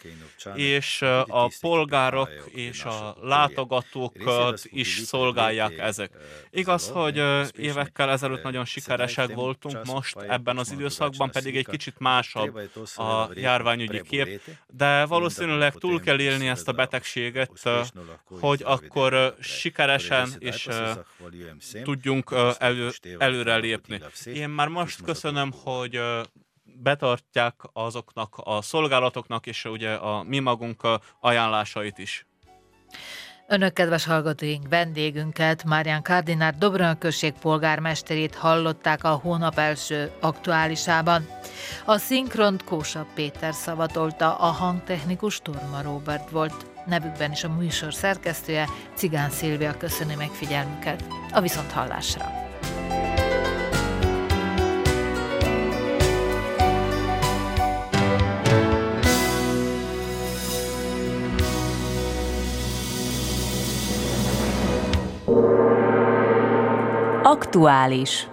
és 0.56 1.02
a 1.26 1.52
polgárok 1.60 2.30
és 2.46 2.84
a 2.84 3.16
látogatókat 3.22 4.62
is 4.64 4.98
szolgálják 4.98 5.78
ezek. 5.78 6.12
Igaz, 6.50 6.90
hogy 6.90 7.24
évekkel 7.58 8.10
ezelőtt 8.10 8.44
nagyon 8.44 8.66
sikeresek 8.66 9.34
voltunk, 9.34 9.86
most 9.86 10.18
ebben 10.18 10.58
az 10.58 10.72
időszakban 10.72 11.32
pedig 11.32 11.56
egy 11.56 11.68
kicsit 11.68 12.00
másabb 12.00 12.60
a 12.96 13.30
járványügyi 13.34 14.02
kép, 14.02 14.42
de 14.68 15.06
valószínűleg 15.06 15.74
túl 15.74 16.00
kell 16.00 16.20
élni 16.20 16.48
ezt 16.48 16.68
a 16.68 16.72
betegséget, 16.72 17.52
hogy 18.40 18.62
akkor 18.64 19.36
sikeresen 19.40 20.30
és 20.40 20.68
tudjunk 21.84 22.36
elő, 22.58 22.90
előre 23.18 23.56
lépni. 23.56 24.02
Én 24.26 24.50
már 24.50 24.68
most 24.68 25.02
köszönöm, 25.04 25.52
hogy 25.64 26.00
betartják 26.82 27.56
azoknak 27.74 28.36
a 28.44 28.62
szolgálatoknak 28.62 29.46
és 29.46 29.66
ugye 29.66 29.94
a 29.94 30.24
mi 30.24 30.40
magunk 30.40 30.82
ajánlásait 31.20 31.98
is. 31.98 32.26
Önök, 33.48 33.74
kedves 33.74 34.06
hallgatóink, 34.06 34.68
vendégünket, 34.70 35.64
Márián 35.64 36.02
Kardinár 36.02 36.56
Dobrona 36.58 36.98
község 36.98 37.34
polgármesterét 37.34 38.36
hallották 38.36 39.04
a 39.04 39.10
hónap 39.10 39.58
első 39.58 40.12
aktuálisában. 40.20 41.28
A 41.86 41.98
szinkront 41.98 42.64
Kósa 42.64 43.06
Péter 43.16 43.54
szavatolta, 43.54 44.36
a 44.36 44.46
hangtechnikus 44.46 45.40
Torma 45.40 45.82
Robert 45.82 46.30
volt. 46.30 46.66
Nevükben 46.86 47.32
is 47.32 47.44
a 47.44 47.50
műsor 47.50 47.94
szerkesztője, 47.94 48.68
Cigán 48.94 49.30
Szilvia 49.30 49.78
köszöni 49.78 50.16
megfigyelmüket. 50.16 51.04
A 51.32 51.42
viszonthallásra! 51.42 52.42
Aktuális 67.32 68.28